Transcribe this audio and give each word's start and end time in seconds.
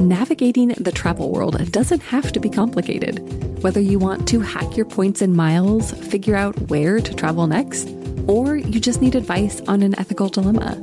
navigating 0.00 0.68
the 0.68 0.92
travel 0.92 1.30
world 1.30 1.72
doesn't 1.72 2.00
have 2.00 2.32
to 2.32 2.40
be 2.40 2.48
complicated. 2.48 3.62
Whether 3.62 3.80
you 3.80 3.98
want 3.98 4.28
to 4.28 4.40
hack 4.40 4.76
your 4.76 4.86
points 4.86 5.22
and 5.22 5.34
miles, 5.34 5.92
figure 5.92 6.36
out 6.36 6.58
where 6.68 7.00
to 7.00 7.14
travel 7.14 7.46
next, 7.46 7.88
or 8.26 8.56
you 8.56 8.80
just 8.80 9.00
need 9.00 9.14
advice 9.14 9.60
on 9.62 9.82
an 9.82 9.98
ethical 9.98 10.28
dilemma. 10.28 10.80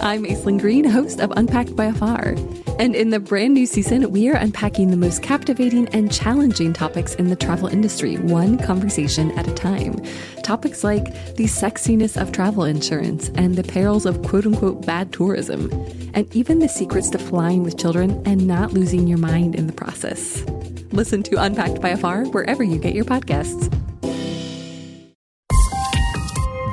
I'm 0.00 0.24
Aislyn 0.24 0.60
Greene, 0.60 0.84
host 0.84 1.20
of 1.20 1.32
Unpacked 1.36 1.76
by 1.76 1.86
Afar. 1.86 2.34
And 2.78 2.94
in 2.94 3.10
the 3.10 3.20
brand 3.20 3.54
new 3.54 3.66
season, 3.66 4.10
we 4.10 4.28
are 4.30 4.36
unpacking 4.36 4.90
the 4.90 4.96
most 4.96 5.22
captivating 5.22 5.88
and 5.88 6.12
challenging 6.12 6.72
topics 6.72 7.14
in 7.14 7.28
the 7.28 7.36
travel 7.36 7.68
industry, 7.68 8.16
one 8.16 8.58
conversation 8.58 9.30
at 9.38 9.46
a 9.46 9.54
time. 9.54 10.02
Topics 10.42 10.82
like 10.82 11.04
the 11.36 11.44
sexiness 11.44 12.20
of 12.20 12.32
travel 12.32 12.64
insurance 12.64 13.30
and 13.34 13.56
the 13.56 13.62
perils 13.62 14.06
of 14.06 14.22
quote 14.22 14.46
unquote 14.46 14.84
bad 14.84 15.12
tourism, 15.12 15.70
and 16.14 16.34
even 16.34 16.58
the 16.58 16.68
secrets 16.68 17.10
to 17.10 17.18
flying 17.18 17.62
with 17.62 17.78
children 17.78 18.22
and 18.26 18.46
not 18.46 18.72
losing 18.72 19.06
your 19.06 19.18
mind 19.18 19.54
in 19.54 19.66
the 19.66 19.72
process. 19.72 20.42
Listen 20.92 21.22
to 21.24 21.42
Unpacked 21.42 21.80
by 21.80 21.90
Afar 21.90 22.24
wherever 22.26 22.62
you 22.62 22.78
get 22.78 22.94
your 22.94 23.04
podcasts. 23.04 23.70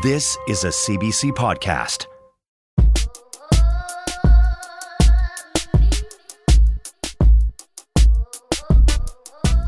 This 0.01 0.37
is 0.47 0.63
a 0.63 0.69
CBC 0.69 1.31
podcast. 1.31 2.05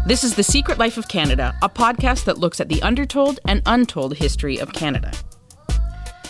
This 0.04 0.24
is 0.24 0.34
The 0.34 0.42
Secret 0.42 0.80
Life 0.80 0.98
of 0.98 1.08
Canada, 1.08 1.56
a 1.62 1.70
podcast 1.70 2.26
that 2.26 2.40
looks 2.40 2.60
at 2.60 2.68
the 2.68 2.82
undertold 2.82 3.40
and 3.46 3.62
untold 3.68 4.16
history 4.16 4.58
of 4.58 4.74
Canada. 4.74 5.12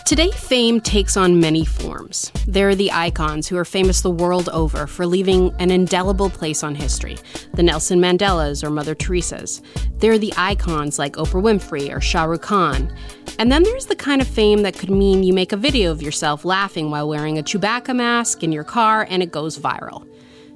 Today, 0.05 0.29
fame 0.31 0.81
takes 0.81 1.16
on 1.16 1.39
many 1.39 1.63
forms. 1.63 2.34
There 2.45 2.67
are 2.67 2.76
the 2.76 2.91
icons 2.91 3.48
who 3.48 3.55
are 3.55 3.63
famous 3.63 4.02
the 4.02 4.12
world 4.12 4.49
over 4.49 4.88
for 4.88 5.05
leaving 5.05 5.55
an 5.59 5.71
indelible 5.71 6.29
place 6.29 6.63
on 6.63 6.76
history 6.76 7.17
the 7.53 7.63
Nelson 7.63 8.02
Mandelas 8.02 8.62
or 8.62 8.70
Mother 8.70 8.93
Teresa's. 8.93 9.62
There 9.99 10.12
are 10.12 10.17
the 10.17 10.34
icons 10.35 10.99
like 10.99 11.13
Oprah 11.13 11.41
Winfrey 11.41 11.95
or 11.95 12.01
Shah 12.01 12.26
Rukh 12.26 12.41
Khan. 12.41 12.93
And 13.40 13.49
then 13.49 13.63
there's 13.63 13.85
the 13.85 13.95
kind 13.95 14.21
of 14.21 14.27
fame 14.27 14.63
that 14.63 14.77
could 14.77 14.91
mean 14.91 15.23
you 15.23 15.32
make 15.32 15.54
a 15.54 15.57
video 15.57 15.91
of 15.91 16.01
yourself 16.01 16.43
laughing 16.43 16.91
while 16.91 17.07
wearing 17.07 17.40
a 17.40 17.43
Chewbacca 17.43 17.95
mask 17.95 18.43
in 18.43 18.51
your 18.51 18.65
car 18.65 19.07
and 19.10 19.23
it 19.23 19.32
goes 19.32 19.57
viral. 19.57 20.05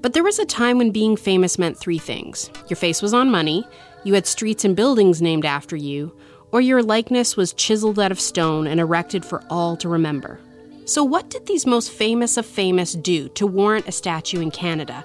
But 0.06 0.14
there 0.14 0.24
was 0.24 0.38
a 0.38 0.46
time 0.46 0.78
when 0.78 0.92
being 0.92 1.18
famous 1.18 1.58
meant 1.58 1.80
three 1.80 1.98
things 1.98 2.52
your 2.70 2.78
face 2.78 3.02
was 3.02 3.12
on 3.12 3.32
money, 3.32 3.68
you 4.04 4.14
had 4.14 4.28
streets 4.28 4.64
and 4.64 4.76
buildings 4.76 5.20
named 5.20 5.46
after 5.46 5.76
you, 5.76 6.16
or 6.52 6.62
your 6.62 6.84
likeness 6.84 7.36
was 7.36 7.54
chiseled 7.54 7.98
out 7.98 8.12
of 8.12 8.20
stone 8.20 8.68
and 8.68 8.80
erected 8.80 9.26
for 9.26 9.44
all 9.50 9.76
to 9.78 9.90
remember. 9.90 10.40
So, 10.86 11.04
what 11.04 11.32
did 11.32 11.48
these 11.48 11.66
most 11.66 11.90
famous 11.90 12.38
of 12.38 12.46
famous 12.46 12.94
do 12.94 13.30
to 13.30 13.48
warrant 13.48 13.88
a 13.88 13.92
statue 13.92 14.42
in 14.42 14.52
Canada? 14.52 15.04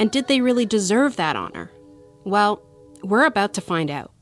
And 0.00 0.10
did 0.10 0.28
they 0.28 0.40
really 0.40 0.64
deserve 0.64 1.16
that 1.16 1.36
honor? 1.36 1.70
Well, 2.24 2.62
we're 3.02 3.26
about 3.26 3.52
to 3.52 3.60
find 3.60 3.90
out. 3.90 4.12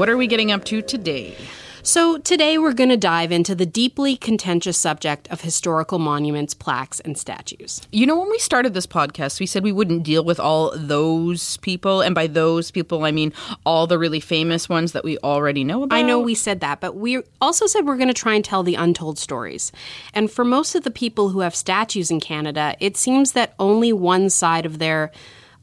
What 0.00 0.08
are 0.08 0.16
we 0.16 0.28
getting 0.28 0.50
up 0.50 0.64
to 0.64 0.80
today? 0.80 1.36
So, 1.82 2.16
today 2.16 2.56
we're 2.56 2.72
going 2.72 2.88
to 2.88 2.96
dive 2.96 3.30
into 3.30 3.54
the 3.54 3.66
deeply 3.66 4.16
contentious 4.16 4.78
subject 4.78 5.28
of 5.28 5.42
historical 5.42 5.98
monuments, 5.98 6.54
plaques, 6.54 7.00
and 7.00 7.18
statues. 7.18 7.82
You 7.92 8.06
know, 8.06 8.18
when 8.18 8.30
we 8.30 8.38
started 8.38 8.72
this 8.72 8.86
podcast, 8.86 9.40
we 9.40 9.44
said 9.44 9.62
we 9.62 9.72
wouldn't 9.72 10.02
deal 10.02 10.24
with 10.24 10.40
all 10.40 10.72
those 10.74 11.58
people. 11.58 12.00
And 12.00 12.14
by 12.14 12.28
those 12.28 12.70
people, 12.70 13.04
I 13.04 13.10
mean 13.10 13.34
all 13.66 13.86
the 13.86 13.98
really 13.98 14.20
famous 14.20 14.70
ones 14.70 14.92
that 14.92 15.04
we 15.04 15.18
already 15.18 15.64
know 15.64 15.82
about. 15.82 15.98
I 15.98 16.00
know 16.00 16.18
we 16.18 16.34
said 16.34 16.60
that, 16.60 16.80
but 16.80 16.96
we 16.96 17.22
also 17.42 17.66
said 17.66 17.84
we're 17.84 17.98
going 17.98 18.08
to 18.08 18.14
try 18.14 18.32
and 18.32 18.42
tell 18.42 18.62
the 18.62 18.76
untold 18.76 19.18
stories. 19.18 19.70
And 20.14 20.30
for 20.30 20.46
most 20.46 20.74
of 20.74 20.82
the 20.82 20.90
people 20.90 21.28
who 21.28 21.40
have 21.40 21.54
statues 21.54 22.10
in 22.10 22.20
Canada, 22.20 22.74
it 22.80 22.96
seems 22.96 23.32
that 23.32 23.52
only 23.58 23.92
one 23.92 24.30
side 24.30 24.64
of 24.64 24.78
their 24.78 25.12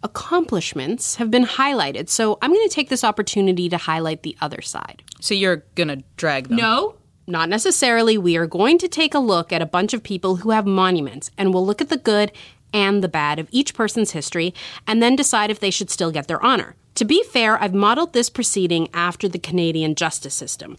accomplishments 0.07 1.15
have 1.15 1.29
been 1.29 1.45
highlighted. 1.45 2.09
So 2.09 2.37
I'm 2.41 2.53
going 2.53 2.67
to 2.67 2.73
take 2.73 2.89
this 2.89 3.03
opportunity 3.03 3.67
to 3.69 3.77
highlight 3.77 4.23
the 4.23 4.37
other 4.41 4.61
side. 4.61 5.03
So 5.19 5.33
you're 5.33 5.63
going 5.75 5.89
to 5.89 6.03
drag 6.15 6.47
them? 6.47 6.57
No, 6.57 6.95
not 7.27 7.49
necessarily. 7.49 8.17
We 8.17 8.37
are 8.37 8.47
going 8.47 8.77
to 8.79 8.87
take 8.87 9.13
a 9.13 9.19
look 9.19 9.51
at 9.51 9.61
a 9.61 9.65
bunch 9.65 9.93
of 9.93 10.01
people 10.01 10.37
who 10.37 10.51
have 10.51 10.65
monuments 10.65 11.29
and 11.37 11.53
we'll 11.53 11.65
look 11.65 11.81
at 11.81 11.89
the 11.89 11.97
good 11.97 12.31
and 12.73 13.03
the 13.03 13.09
bad 13.09 13.39
of 13.39 13.49
each 13.51 13.73
person's 13.73 14.11
history 14.11 14.53
and 14.85 15.03
then 15.03 15.15
decide 15.15 15.51
if 15.51 15.59
they 15.59 15.71
should 15.71 15.89
still 15.89 16.11
get 16.11 16.27
their 16.27 16.43
honor. 16.43 16.75
To 16.95 17.05
be 17.05 17.23
fair, 17.23 17.61
I've 17.61 17.75
modeled 17.75 18.13
this 18.13 18.29
proceeding 18.29 18.89
after 18.93 19.27
the 19.29 19.37
Canadian 19.37 19.93
justice 19.93 20.33
system. 20.33 20.77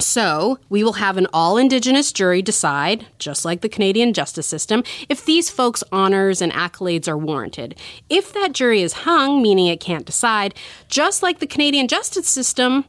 So, 0.00 0.58
we 0.68 0.82
will 0.82 0.94
have 0.94 1.16
an 1.16 1.28
all 1.32 1.56
Indigenous 1.56 2.10
jury 2.12 2.42
decide, 2.42 3.06
just 3.18 3.44
like 3.44 3.60
the 3.60 3.68
Canadian 3.68 4.12
justice 4.12 4.46
system, 4.46 4.82
if 5.08 5.24
these 5.24 5.50
folks' 5.50 5.84
honors 5.92 6.42
and 6.42 6.52
accolades 6.52 7.06
are 7.06 7.16
warranted. 7.16 7.76
If 8.10 8.32
that 8.32 8.52
jury 8.52 8.82
is 8.82 8.92
hung, 8.92 9.40
meaning 9.40 9.68
it 9.68 9.80
can't 9.80 10.04
decide, 10.04 10.54
just 10.88 11.22
like 11.22 11.38
the 11.38 11.46
Canadian 11.46 11.86
justice 11.86 12.28
system, 12.28 12.86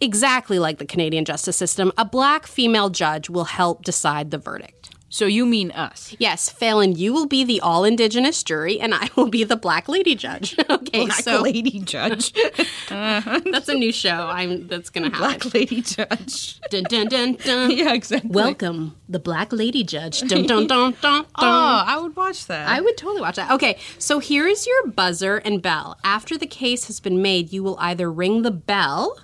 exactly 0.00 0.58
like 0.58 0.78
the 0.78 0.86
Canadian 0.86 1.24
justice 1.24 1.56
system, 1.56 1.92
a 1.98 2.04
black 2.04 2.46
female 2.46 2.90
judge 2.90 3.28
will 3.28 3.44
help 3.44 3.84
decide 3.84 4.30
the 4.30 4.38
verdict. 4.38 4.79
So 5.12 5.26
you 5.26 5.44
mean 5.44 5.72
us? 5.72 6.14
Yes, 6.20 6.48
Falen, 6.48 6.96
you 6.96 7.12
will 7.12 7.26
be 7.26 7.42
the 7.42 7.60
all 7.60 7.82
Indigenous 7.84 8.44
jury, 8.44 8.78
and 8.78 8.94
I 8.94 9.08
will 9.16 9.26
be 9.26 9.42
the 9.42 9.56
black 9.56 9.88
lady 9.88 10.14
judge. 10.14 10.56
okay, 10.70 11.06
Black 11.06 11.20
so 11.20 11.40
Lady 11.42 11.80
Judge. 11.80 12.32
that's 12.88 13.68
a 13.68 13.74
new 13.74 13.90
show. 13.90 14.28
I'm 14.32 14.68
that's 14.68 14.88
gonna 14.88 15.10
happen. 15.10 15.20
Black 15.20 15.52
Lady 15.52 15.82
Judge. 15.82 16.60
Dun, 16.70 16.84
dun, 16.84 17.08
dun, 17.08 17.34
dun. 17.34 17.72
Yeah, 17.72 17.92
exactly. 17.92 18.30
Welcome, 18.30 18.96
the 19.08 19.18
Black 19.18 19.52
Lady 19.52 19.82
Judge. 19.82 20.20
Dun, 20.20 20.46
dun, 20.46 20.68
dun, 20.68 20.92
dun, 20.92 20.96
dun. 21.02 21.26
Oh, 21.34 21.84
I 21.86 21.98
would 22.00 22.14
watch 22.14 22.46
that. 22.46 22.68
I 22.68 22.80
would 22.80 22.96
totally 22.96 23.20
watch 23.20 23.34
that. 23.34 23.50
Okay, 23.50 23.78
so 23.98 24.20
here 24.20 24.46
is 24.46 24.64
your 24.64 24.86
buzzer 24.92 25.38
and 25.38 25.60
bell. 25.60 25.98
After 26.04 26.38
the 26.38 26.46
case 26.46 26.86
has 26.86 27.00
been 27.00 27.20
made, 27.20 27.52
you 27.52 27.64
will 27.64 27.76
either 27.80 28.12
ring 28.12 28.42
the 28.42 28.52
bell, 28.52 29.18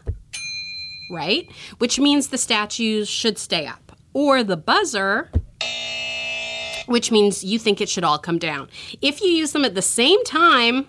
right? 1.13 1.49
Which 1.79 2.01
means 2.01 2.29
the 2.29 2.39
statues 2.39 3.09
should 3.09 3.39
stay 3.39 3.67
up, 3.69 3.93
or 4.13 4.43
the 4.43 4.57
buzzer, 4.57 5.31
which 6.87 7.11
means 7.11 7.45
you 7.45 7.59
think 7.59 7.81
it 7.81 7.89
should 7.89 8.05
all 8.05 8.19
come 8.19 8.39
down. 8.39 8.69
If 9.03 9.21
you 9.21 9.29
use 9.29 9.53
them 9.53 9.65
at 9.65 9.75
the 9.75 9.83
same 9.83 10.23
time, 10.25 10.87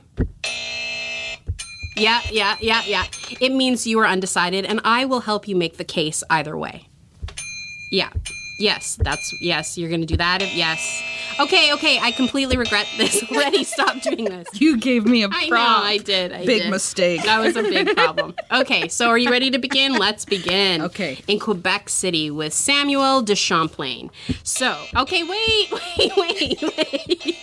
yeah, 1.95 2.21
yeah, 2.31 2.55
yeah, 2.61 2.83
yeah, 2.85 3.05
it 3.39 3.51
means 3.51 3.87
you 3.87 3.99
are 3.99 4.07
undecided, 4.07 4.65
and 4.65 4.79
I 4.83 5.05
will 5.05 5.21
help 5.21 5.47
you 5.47 5.55
make 5.55 5.77
the 5.77 5.83
case 5.83 6.23
either 6.29 6.55
way. 6.55 6.87
Yeah. 7.91 8.11
Yes, 8.59 8.97
that's 8.99 9.39
yes, 9.39 9.77
you're 9.77 9.89
going 9.89 10.01
to 10.01 10.07
do 10.07 10.17
that. 10.17 10.41
If, 10.41 10.53
yes. 10.55 11.03
Okay, 11.39 11.71
okay, 11.73 11.99
I 11.99 12.11
completely 12.11 12.57
regret 12.57 12.87
this 12.97 13.23
already. 13.31 13.63
Stop 13.63 14.01
doing 14.01 14.25
this. 14.25 14.47
you 14.53 14.77
gave 14.77 15.05
me 15.05 15.23
a 15.23 15.27
I 15.31 15.43
know, 15.43 15.49
prompt. 15.49 15.85
I 15.85 15.97
did. 15.97 16.33
I 16.33 16.45
Big 16.45 16.63
did. 16.63 16.71
mistake. 16.71 17.23
That 17.23 17.39
was 17.39 17.55
a 17.55 17.61
big 17.61 17.87
problem. 17.95 18.33
Okay, 18.51 18.87
so 18.87 19.09
are 19.09 19.17
you 19.17 19.29
ready 19.29 19.51
to 19.51 19.59
begin? 19.59 19.93
Let's 19.93 20.25
begin. 20.25 20.81
Okay. 20.81 21.19
In 21.27 21.39
Quebec 21.39 21.89
City 21.89 22.31
with 22.31 22.51
Samuel 22.53 23.21
de 23.21 23.35
Champlain. 23.35 24.09
So, 24.43 24.75
okay, 24.95 25.23
wait, 25.23 25.71
wait, 25.97 26.11
wait, 26.17 26.61
wait. 26.61 27.35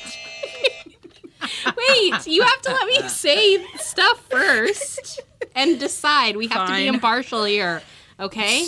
Wait, 1.77 2.27
you 2.27 2.43
have 2.43 2.63
to 2.63 2.73
let 2.73 2.87
me 2.87 3.09
say 3.09 3.65
stuff 3.77 4.19
first 4.31 5.21
and 5.55 5.79
decide. 5.79 6.37
We 6.37 6.49
have 6.49 6.69
to 6.69 6.75
be 6.75 6.87
impartial 6.89 7.45
here. 7.45 7.83
Okay? 8.19 8.67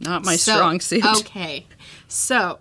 Not 0.00 0.24
my 0.24 0.36
So- 0.36 0.54
strong 0.54 0.80
suit. 0.80 1.04
Okay. 1.04 1.66
So, 2.08 2.58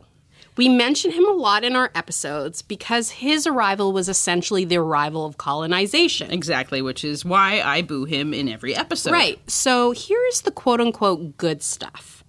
we 0.58 0.68
mention 0.70 1.12
him 1.12 1.26
a 1.26 1.32
lot 1.34 1.64
in 1.64 1.76
our 1.76 1.92
episodes 1.94 2.62
because 2.64 3.12
his 3.12 3.46
arrival 3.46 3.94
was 3.94 4.10
essentially 4.10 4.66
the 4.66 4.78
arrival 4.78 5.24
of 5.26 5.38
colonization. 5.38 6.32
Exactly, 6.32 6.82
which 6.82 7.04
is 7.04 7.24
why 7.24 7.62
I 7.62 7.84
boo 7.84 8.06
him 8.06 8.34
in 8.34 8.50
every 8.50 8.76
episode. 8.76 9.12
Right. 9.12 9.40
So 9.50 9.92
here's 9.92 10.42
the 10.42 10.52
quote 10.52 10.82
unquote 10.82 11.38
good 11.38 11.62
stuff. 11.62 12.24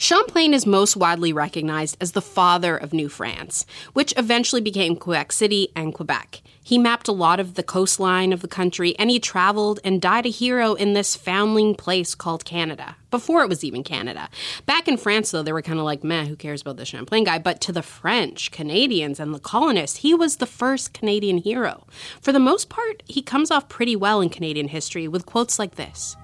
Champlain 0.00 0.54
is 0.54 0.64
most 0.64 0.96
widely 0.96 1.32
recognized 1.32 1.96
as 2.00 2.12
the 2.12 2.22
father 2.22 2.76
of 2.76 2.92
New 2.92 3.08
France, 3.08 3.66
which 3.94 4.14
eventually 4.16 4.60
became 4.60 4.94
Quebec 4.94 5.32
City 5.32 5.72
and 5.74 5.92
Quebec. 5.92 6.40
He 6.62 6.78
mapped 6.78 7.08
a 7.08 7.12
lot 7.12 7.40
of 7.40 7.54
the 7.54 7.64
coastline 7.64 8.32
of 8.32 8.40
the 8.40 8.46
country 8.46 8.94
and 8.96 9.10
he 9.10 9.18
traveled 9.18 9.80
and 9.82 10.00
died 10.00 10.24
a 10.24 10.30
hero 10.30 10.74
in 10.74 10.92
this 10.92 11.16
foundling 11.16 11.74
place 11.74 12.14
called 12.14 12.44
Canada, 12.44 12.94
before 13.10 13.42
it 13.42 13.48
was 13.48 13.64
even 13.64 13.82
Canada. 13.82 14.28
Back 14.66 14.86
in 14.86 14.98
France, 14.98 15.32
though, 15.32 15.42
they 15.42 15.52
were 15.52 15.62
kind 15.62 15.80
of 15.80 15.84
like, 15.84 16.04
meh, 16.04 16.26
who 16.26 16.36
cares 16.36 16.60
about 16.60 16.76
the 16.76 16.84
Champlain 16.84 17.24
guy? 17.24 17.40
But 17.40 17.60
to 17.62 17.72
the 17.72 17.82
French, 17.82 18.52
Canadians, 18.52 19.18
and 19.18 19.34
the 19.34 19.40
colonists, 19.40 19.98
he 19.98 20.14
was 20.14 20.36
the 20.36 20.46
first 20.46 20.92
Canadian 20.92 21.38
hero. 21.38 21.88
For 22.20 22.30
the 22.30 22.38
most 22.38 22.68
part, 22.68 23.02
he 23.06 23.20
comes 23.20 23.50
off 23.50 23.68
pretty 23.68 23.96
well 23.96 24.20
in 24.20 24.28
Canadian 24.28 24.68
history 24.68 25.08
with 25.08 25.26
quotes 25.26 25.58
like 25.58 25.74
this. 25.74 26.16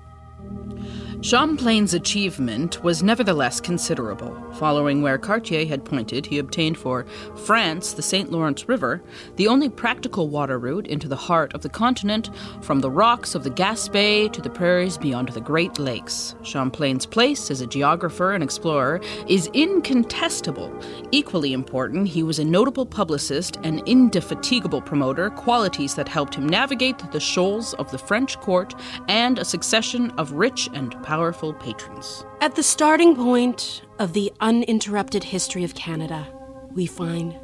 Champlain's 1.25 1.95
achievement 1.95 2.85
was 2.85 3.03
nevertheless 3.03 3.59
considerable. 3.59 4.37
Following 4.59 5.01
where 5.01 5.17
Cartier 5.17 5.65
had 5.65 5.83
pointed, 5.83 6.27
he 6.27 6.39
obtained 6.39 6.77
for 6.77 7.07
France 7.47 7.95
the 7.95 8.03
St. 8.03 8.31
Lawrence 8.31 8.69
River, 8.69 9.03
the 9.37 9.49
only 9.49 9.71
practical 9.71 10.29
water 10.29 10.59
route 10.59 10.87
into 10.87 11.09
the 11.09 11.17
heart 11.17 11.55
of 11.55 11.63
the 11.63 11.71
continent, 11.71 12.29
from 12.61 12.81
the 12.81 12.91
rocks 12.91 13.35
of 13.35 13.43
the 13.43 13.51
Gaspé 13.51 14.31
to 14.35 14.43
the 14.43 14.51
prairies 14.51 14.99
beyond 14.99 15.31
the 15.31 15.41
Great 15.41 15.79
Lakes. 15.79 16.35
Champlain's 16.43 17.07
place 17.07 17.51
as 17.51 17.63
a 17.63 17.67
geographer 17.67 18.33
and 18.33 18.45
explorer 18.45 19.01
is 19.27 19.49
incontestable. 19.55 20.79
Equally 21.11 21.55
important, 21.55 22.07
he 22.07 22.23
was 22.23 22.39
a 22.39 22.45
notable 22.45 22.85
publicist 22.85 23.59
and 23.63 23.81
indefatigable 23.89 24.83
promoter, 24.83 25.31
qualities 25.31 25.95
that 25.95 26.07
helped 26.07 26.35
him 26.35 26.47
navigate 26.47 26.99
the 27.13 27.19
shoals 27.19 27.73
of 27.75 27.91
the 27.91 27.99
French 27.99 28.39
court 28.41 28.75
and 29.09 29.39
a 29.39 29.45
succession 29.47 30.11
of 30.19 30.31
rich 30.33 30.69
and 30.75 30.93
powerful 31.03 31.14
powerful 31.15 31.53
patrons. 31.55 32.27
At 32.41 32.57
the 32.57 32.63
starting 32.65 33.15
point 33.15 33.83
of 34.01 34.15
the 34.15 34.33
uninterrupted 34.41 35.23
history 35.23 35.63
of 35.63 35.73
Canada, 35.77 36.27
we 36.75 36.87
find 36.87 37.37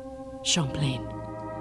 Champlain. 0.43 1.06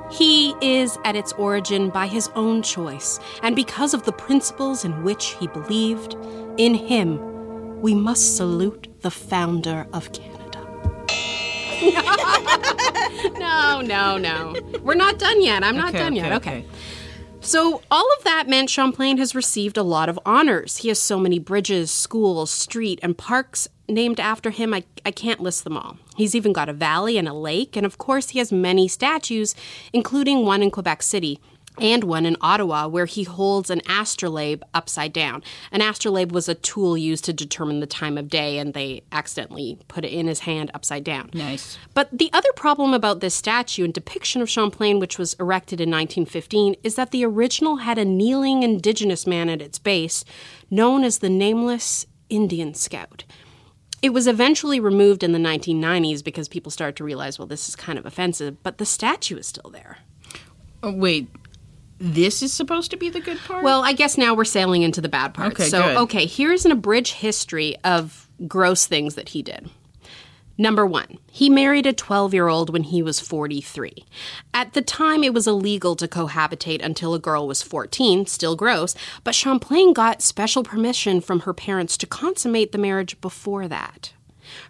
He 0.10 0.56
is 0.60 0.98
at 1.06 1.16
its 1.16 1.34
origin 1.34 1.92
by 1.92 2.08
his 2.08 2.28
own 2.34 2.64
choice, 2.64 3.20
and 3.44 3.56
because 3.56 3.94
of 3.94 4.06
the 4.06 4.12
principles 4.12 4.84
in 4.84 5.04
which 5.04 5.36
he 5.40 5.46
believed, 5.50 6.16
in 6.58 6.74
him, 6.74 7.80
we 7.80 7.94
must 7.94 8.36
salute 8.38 8.88
the 9.02 9.12
founder 9.12 9.86
of 9.94 10.12
Canada. 10.12 10.62
no, 13.40 13.82
no, 13.82 14.18
no. 14.18 14.56
We're 14.82 14.96
not 14.96 15.20
done 15.20 15.44
yet. 15.44 15.64
I'm 15.64 15.78
not 15.78 15.90
Okay, 15.90 16.00
done 16.00 16.16
yet. 16.16 16.32
okay, 16.34 16.36
okay. 16.38 16.58
okay. 16.62 16.99
So, 17.50 17.82
all 17.90 18.08
of 18.16 18.24
that 18.26 18.48
meant 18.48 18.70
Champlain 18.70 19.18
has 19.18 19.34
received 19.34 19.76
a 19.76 19.82
lot 19.82 20.08
of 20.08 20.20
honors. 20.24 20.78
He 20.78 20.90
has 20.90 21.00
so 21.00 21.18
many 21.18 21.40
bridges, 21.40 21.90
schools, 21.90 22.52
street, 22.52 23.00
and 23.02 23.18
parks 23.18 23.68
named 23.88 24.20
after 24.20 24.52
him. 24.52 24.72
I, 24.72 24.84
I 25.04 25.10
can't 25.10 25.40
list 25.40 25.64
them 25.64 25.76
all. 25.76 25.98
He's 26.16 26.36
even 26.36 26.54
got 26.54 26.70
a 26.70 26.74
valley 26.74 27.18
and 27.18 27.28
a 27.28 27.34
lake, 27.34 27.76
and 27.76 27.88
of 27.88 27.98
course, 27.98 28.30
he 28.30 28.38
has 28.38 28.52
many 28.52 28.88
statues, 28.88 29.56
including 29.94 30.46
one 30.46 30.62
in 30.62 30.70
Quebec 30.70 31.02
City 31.02 31.42
and 31.82 32.04
one 32.04 32.26
in 32.26 32.38
Ottawa 32.42 32.88
where 32.88 33.06
he 33.06 33.24
holds 33.24 33.70
an 33.70 33.82
astrolabe 33.88 34.64
upside 34.74 35.14
down. 35.14 35.44
An 35.72 35.82
astrolabe 35.82 36.32
was 36.32 36.50
a 36.50 36.56
tool 36.56 36.98
used 36.98 37.26
to 37.26 37.34
determine 37.34 37.80
the 37.80 37.88
time 37.88 38.18
of 38.18 38.30
day, 38.30 38.58
and 38.58 38.74
they 38.74 39.04
accidentally 39.12 39.80
put 39.88 40.06
it 40.06 40.14
in 40.14 40.28
his 40.28 40.42
hand 40.42 40.72
upside 40.74 41.04
down. 41.04 41.30
Nice. 41.34 41.78
But 41.94 42.10
the 42.12 42.30
other 42.34 42.52
problem 42.56 42.94
about 42.94 43.20
this 43.20 43.36
statue 43.36 43.84
and 43.86 43.94
depiction 43.94 44.42
of 44.42 44.50
Champlain, 44.50 45.00
which 45.00 45.18
was 45.18 45.34
erected 45.36 45.80
in 45.80 45.90
1915, 45.90 46.76
is 46.84 46.96
that 46.96 47.12
the 47.12 47.26
original 47.26 47.78
had 47.78 47.98
a 47.98 48.06
kneeling 48.06 48.64
indigenous 48.64 49.26
man 49.26 49.50
at 49.50 49.62
its 49.62 49.80
base, 49.80 50.24
known 50.70 51.04
as 51.04 51.20
the 51.20 51.30
Nameless 51.30 52.06
Indian 52.30 52.74
Scout. 52.74 53.24
It 54.02 54.14
was 54.14 54.28
eventually 54.28 54.80
removed 54.80 55.24
in 55.24 55.34
the 55.34 55.40
1990s 55.40 56.24
because 56.24 56.48
people 56.48 56.72
started 56.72 56.96
to 56.98 57.04
realize, 57.04 57.38
well, 57.38 57.48
this 57.48 57.68
is 57.68 57.76
kind 57.76 58.00
of 58.00 58.06
offensive, 58.06 58.62
but 58.64 58.78
the 58.78 58.86
statue 58.86 59.38
is 59.38 59.48
still 59.48 59.70
there. 59.70 59.98
Oh, 60.82 60.94
wait, 60.94 61.28
this 62.00 62.42
is 62.42 62.54
supposed 62.54 62.92
to 62.92 62.98
be 62.98 63.10
the 63.10 63.20
good 63.20 63.38
part? 63.40 63.64
Well, 63.64 63.84
I 63.84 63.94
guess 63.94 64.18
now 64.18 64.34
we're 64.34 64.46
sailing 64.46 64.84
into 64.84 65.02
the 65.02 65.10
bad 65.10 65.34
part. 65.34 65.54
Okay, 65.54 65.70
so, 65.70 65.82
good. 65.82 65.98
okay, 65.98 66.26
here's 66.26 66.66
an 66.66 66.72
abridged 66.72 67.16
history 67.16 67.76
of 67.84 68.28
gross 68.48 68.86
things 68.86 69.16
that 69.16 69.30
he 69.30 69.44
did. 69.44 69.70
Number 70.58 70.86
one, 70.86 71.20
he 71.32 71.50
married 71.50 71.86
a 71.86 71.94
12 71.94 72.34
year 72.34 72.50
old 72.50 72.70
when 72.70 72.84
he 72.84 73.02
was 73.02 73.22
43. 73.22 74.04
At 74.54 74.74
the 74.74 74.82
time, 74.82 75.24
it 75.24 75.34
was 75.34 75.48
illegal 75.48 75.96
to 75.96 76.06
cohabitate 76.06 76.84
until 76.84 77.14
a 77.14 77.20
girl 77.20 77.48
was 77.48 77.62
14, 77.62 78.26
still 78.26 78.58
gross, 78.58 78.94
but 79.24 79.34
Champlain 79.34 79.94
got 79.94 80.22
special 80.22 80.64
permission 80.64 81.22
from 81.22 81.42
her 81.42 81.54
parents 81.54 81.96
to 81.98 82.06
consummate 82.06 82.74
the 82.74 82.78
marriage 82.78 83.20
before 83.22 83.70
that. 83.70 84.12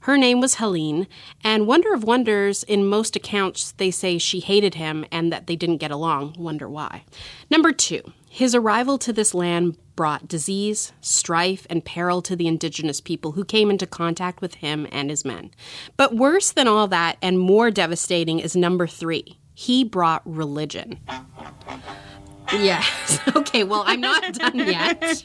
Her 0.01 0.17
name 0.17 0.39
was 0.41 0.55
Helene, 0.55 1.07
and 1.43 1.67
wonder 1.67 1.93
of 1.93 2.03
wonders, 2.03 2.63
in 2.63 2.85
most 2.85 3.15
accounts, 3.15 3.71
they 3.73 3.91
say 3.91 4.17
she 4.17 4.39
hated 4.39 4.75
him 4.75 5.05
and 5.11 5.31
that 5.31 5.47
they 5.47 5.55
didn't 5.55 5.77
get 5.77 5.91
along. 5.91 6.35
Wonder 6.37 6.69
why. 6.69 7.03
Number 7.49 7.71
two, 7.71 8.01
his 8.29 8.53
arrival 8.53 8.97
to 8.99 9.11
this 9.11 9.33
land 9.33 9.77
brought 9.95 10.27
disease, 10.27 10.93
strife, 11.01 11.67
and 11.69 11.83
peril 11.83 12.21
to 12.21 12.35
the 12.35 12.47
indigenous 12.47 13.01
people 13.01 13.33
who 13.33 13.43
came 13.43 13.69
into 13.69 13.85
contact 13.85 14.39
with 14.39 14.55
him 14.55 14.87
and 14.91 15.09
his 15.09 15.25
men. 15.25 15.51
But 15.97 16.15
worse 16.15 16.51
than 16.51 16.67
all 16.67 16.87
that, 16.87 17.17
and 17.21 17.39
more 17.39 17.69
devastating, 17.69 18.39
is 18.39 18.55
number 18.55 18.87
three. 18.87 19.39
He 19.53 19.83
brought 19.83 20.21
religion. 20.25 20.99
Yes. 22.53 23.19
Okay, 23.35 23.63
well, 23.63 23.83
I'm 23.85 24.01
not 24.01 24.33
done 24.33 24.57
yet. 24.57 25.23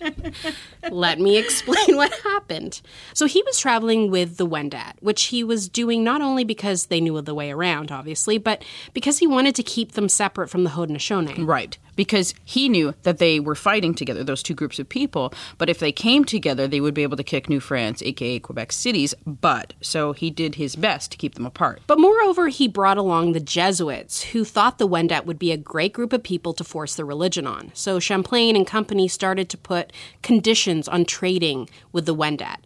Let 0.91 1.19
me 1.21 1.37
explain 1.37 1.97
what 1.97 2.13
happened. 2.21 2.81
So 3.13 3.27
he 3.27 3.43
was 3.43 3.59
traveling 3.59 4.11
with 4.11 4.37
the 4.37 4.47
Wendat, 4.47 4.95
which 5.01 5.25
he 5.25 5.43
was 5.43 5.69
doing 5.69 6.05
not 6.05 6.21
only 6.23 6.45
because 6.45 6.87
they 6.87 7.01
knew 7.01 7.21
the 7.23 7.35
way 7.35 7.51
around, 7.51 7.91
obviously, 7.91 8.39
but 8.39 8.63
because 8.93 9.19
he 9.19 9.27
wanted 9.27 9.55
to 9.57 9.63
keep 9.63 9.93
them 9.93 10.09
separate 10.09 10.49
from 10.49 10.65
the 10.65 10.71
Haudenosaunee. 10.71 11.47
Right. 11.47 11.77
Because 11.97 12.35
he 12.45 12.69
knew 12.69 12.95
that 13.03 13.19
they 13.19 13.41
were 13.41 13.55
fighting 13.55 13.95
together, 13.95 14.25
those 14.25 14.43
two 14.43 14.55
groups 14.55 14.79
of 14.79 14.89
people. 14.89 15.33
But 15.59 15.71
if 15.71 15.79
they 15.79 15.93
came 15.93 16.25
together, 16.25 16.67
they 16.67 16.81
would 16.81 16.95
be 16.95 17.03
able 17.03 17.17
to 17.17 17.25
kick 17.25 17.49
New 17.49 17.61
France, 17.61 18.03
aka 18.03 18.39
Quebec 18.39 18.73
cities. 18.73 19.15
But 19.27 19.75
so 19.81 20.13
he 20.13 20.31
did 20.31 20.57
his 20.57 20.77
best 20.77 21.13
to 21.13 21.19
keep 21.19 21.35
them 21.35 21.47
apart. 21.47 21.83
But 21.87 22.01
moreover, 22.01 22.49
he 22.49 22.69
brought 22.69 22.99
along 22.99 23.33
the 23.33 23.41
Jesuits, 23.41 24.23
who 24.23 24.45
thought 24.45 24.79
the 24.79 24.89
Wendat 24.89 25.27
would 25.27 25.39
be 25.39 25.53
a 25.53 25.57
great 25.57 25.93
group 25.93 26.13
of 26.13 26.23
people 26.23 26.53
to 26.55 26.65
force 26.65 26.95
their 26.95 27.07
religion 27.07 27.47
on. 27.47 27.71
So 27.75 27.99
Champlain 27.99 28.57
and 28.57 28.67
company 28.67 29.09
started 29.09 29.49
to 29.51 29.59
put 29.59 29.93
conditions 30.23 30.89
on 30.89 31.05
trading 31.05 31.69
with 31.93 32.07
the 32.07 32.15
Wendat. 32.15 32.59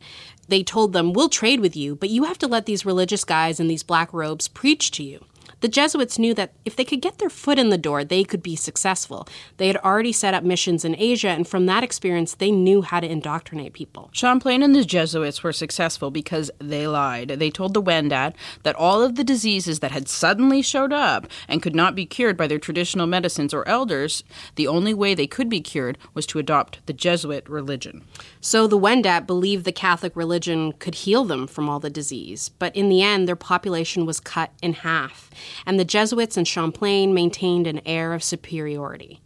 They 0.48 0.62
told 0.62 0.92
them, 0.92 1.12
We'll 1.12 1.28
trade 1.28 1.60
with 1.60 1.76
you, 1.76 1.94
but 1.94 2.10
you 2.10 2.24
have 2.24 2.38
to 2.38 2.48
let 2.48 2.66
these 2.66 2.86
religious 2.86 3.24
guys 3.24 3.60
in 3.60 3.68
these 3.68 3.82
black 3.82 4.12
robes 4.12 4.48
preach 4.48 4.90
to 4.92 5.02
you. 5.02 5.24
The 5.60 5.68
Jesuits 5.68 6.18
knew 6.18 6.34
that 6.34 6.52
if 6.64 6.76
they 6.76 6.84
could 6.84 7.00
get 7.00 7.18
their 7.18 7.28
foot 7.28 7.58
in 7.58 7.70
the 7.70 7.78
door, 7.78 8.04
they 8.04 8.22
could 8.22 8.42
be 8.42 8.54
successful. 8.54 9.26
They 9.56 9.66
had 9.66 9.76
already 9.78 10.12
set 10.12 10.34
up 10.34 10.44
missions 10.44 10.84
in 10.84 10.94
Asia, 10.96 11.28
and 11.28 11.48
from 11.48 11.66
that 11.66 11.82
experience, 11.82 12.34
they 12.34 12.50
knew 12.52 12.82
how 12.82 13.00
to 13.00 13.10
indoctrinate 13.10 13.72
people. 13.72 14.10
Champlain 14.12 14.62
and 14.62 14.74
the 14.74 14.84
Jesuits 14.84 15.42
were 15.42 15.52
successful 15.52 16.10
because 16.10 16.50
they 16.58 16.86
lied. 16.86 17.28
They 17.28 17.50
told 17.50 17.74
the 17.74 17.82
Wendat 17.82 18.34
that 18.62 18.76
all 18.76 19.02
of 19.02 19.16
the 19.16 19.24
diseases 19.24 19.80
that 19.80 19.90
had 19.90 20.08
suddenly 20.08 20.62
showed 20.62 20.92
up 20.92 21.26
and 21.48 21.62
could 21.62 21.74
not 21.74 21.94
be 21.94 22.06
cured 22.06 22.36
by 22.36 22.46
their 22.46 22.58
traditional 22.58 23.06
medicines 23.06 23.52
or 23.52 23.66
elders, 23.66 24.22
the 24.54 24.68
only 24.68 24.94
way 24.94 25.14
they 25.14 25.26
could 25.26 25.48
be 25.48 25.60
cured 25.60 25.98
was 26.14 26.26
to 26.26 26.38
adopt 26.38 26.86
the 26.86 26.92
Jesuit 26.92 27.48
religion. 27.48 28.04
So 28.40 28.66
the 28.66 28.78
Wendat 28.78 29.26
believed 29.26 29.64
the 29.64 29.72
Catholic 29.72 30.14
religion 30.14 30.72
could 30.72 30.94
heal 30.94 31.24
them 31.24 31.46
from 31.46 31.68
all 31.68 31.80
the 31.80 31.90
disease, 31.90 32.50
but 32.58 32.74
in 32.76 32.88
the 32.88 33.02
end, 33.02 33.26
their 33.26 33.36
population 33.36 34.06
was 34.06 34.20
cut 34.20 34.52
in 34.62 34.72
half, 34.72 35.27
and 35.66 35.78
the 35.78 35.84
Jesuits 35.84 36.36
and 36.36 36.46
Champlain 36.46 37.14
maintained 37.14 37.66
an 37.66 37.80
air 37.86 38.12
of 38.12 38.22
superiority. 38.22 39.20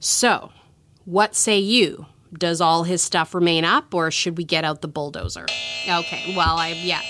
So, 0.00 0.52
what 1.04 1.34
say 1.34 1.58
you? 1.58 2.06
Does 2.32 2.60
all 2.60 2.82
his 2.82 3.00
stuff 3.00 3.34
remain 3.34 3.64
up, 3.64 3.94
or 3.94 4.10
should 4.10 4.36
we 4.36 4.44
get 4.44 4.64
out 4.64 4.80
the 4.80 4.88
bulldozer? 4.88 5.46
Okay, 5.88 6.34
well, 6.36 6.56
I, 6.56 6.70
yeah. 6.70 7.00